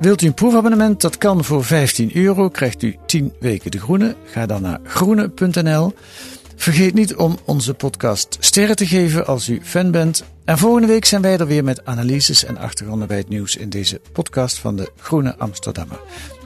Wilt 0.00 0.22
u 0.22 0.26
een 0.26 0.34
proefabonnement? 0.34 1.00
Dat 1.00 1.18
kan 1.18 1.44
voor 1.44 1.64
15 1.64 2.16
euro. 2.16 2.48
Krijgt 2.48 2.82
u 2.82 2.96
10 3.06 3.32
weken 3.40 3.70
de 3.70 3.80
groene. 3.80 4.16
Ga 4.24 4.46
dan 4.46 4.62
naar 4.62 4.80
groene.nl. 4.84 5.94
Vergeet 6.62 6.94
niet 6.94 7.14
om 7.14 7.38
onze 7.44 7.74
podcast 7.74 8.36
sterren 8.40 8.76
te 8.76 8.86
geven 8.86 9.26
als 9.26 9.48
u 9.48 9.60
fan 9.62 9.90
bent. 9.90 10.24
En 10.44 10.58
volgende 10.58 10.86
week 10.86 11.04
zijn 11.04 11.22
wij 11.22 11.38
er 11.38 11.46
weer 11.46 11.64
met 11.64 11.86
analyses 11.86 12.44
en 12.44 12.56
achtergronden 12.56 13.08
bij 13.08 13.16
het 13.16 13.28
nieuws 13.28 13.56
in 13.56 13.68
deze 13.68 14.00
podcast 14.12 14.58
van 14.58 14.76
de 14.76 14.90
Groene 14.96 15.36
Amsterdammer. 15.36 16.00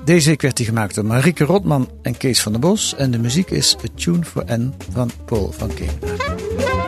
Deze 0.04 0.28
week 0.28 0.40
werd 0.40 0.56
die 0.56 0.66
gemaakt 0.66 0.94
door 0.94 1.04
Marieke 1.04 1.44
Rotman 1.44 1.90
en 2.02 2.16
Kees 2.16 2.42
van 2.42 2.52
der 2.52 2.60
Bos. 2.60 2.94
En 2.94 3.10
de 3.10 3.18
muziek 3.18 3.50
is 3.50 3.76
A 3.84 3.88
Tune 3.94 4.24
for 4.24 4.44
N 4.46 4.74
van 4.92 5.10
Paul 5.24 5.52
van 5.52 5.70
Kemenaar. 5.74 6.85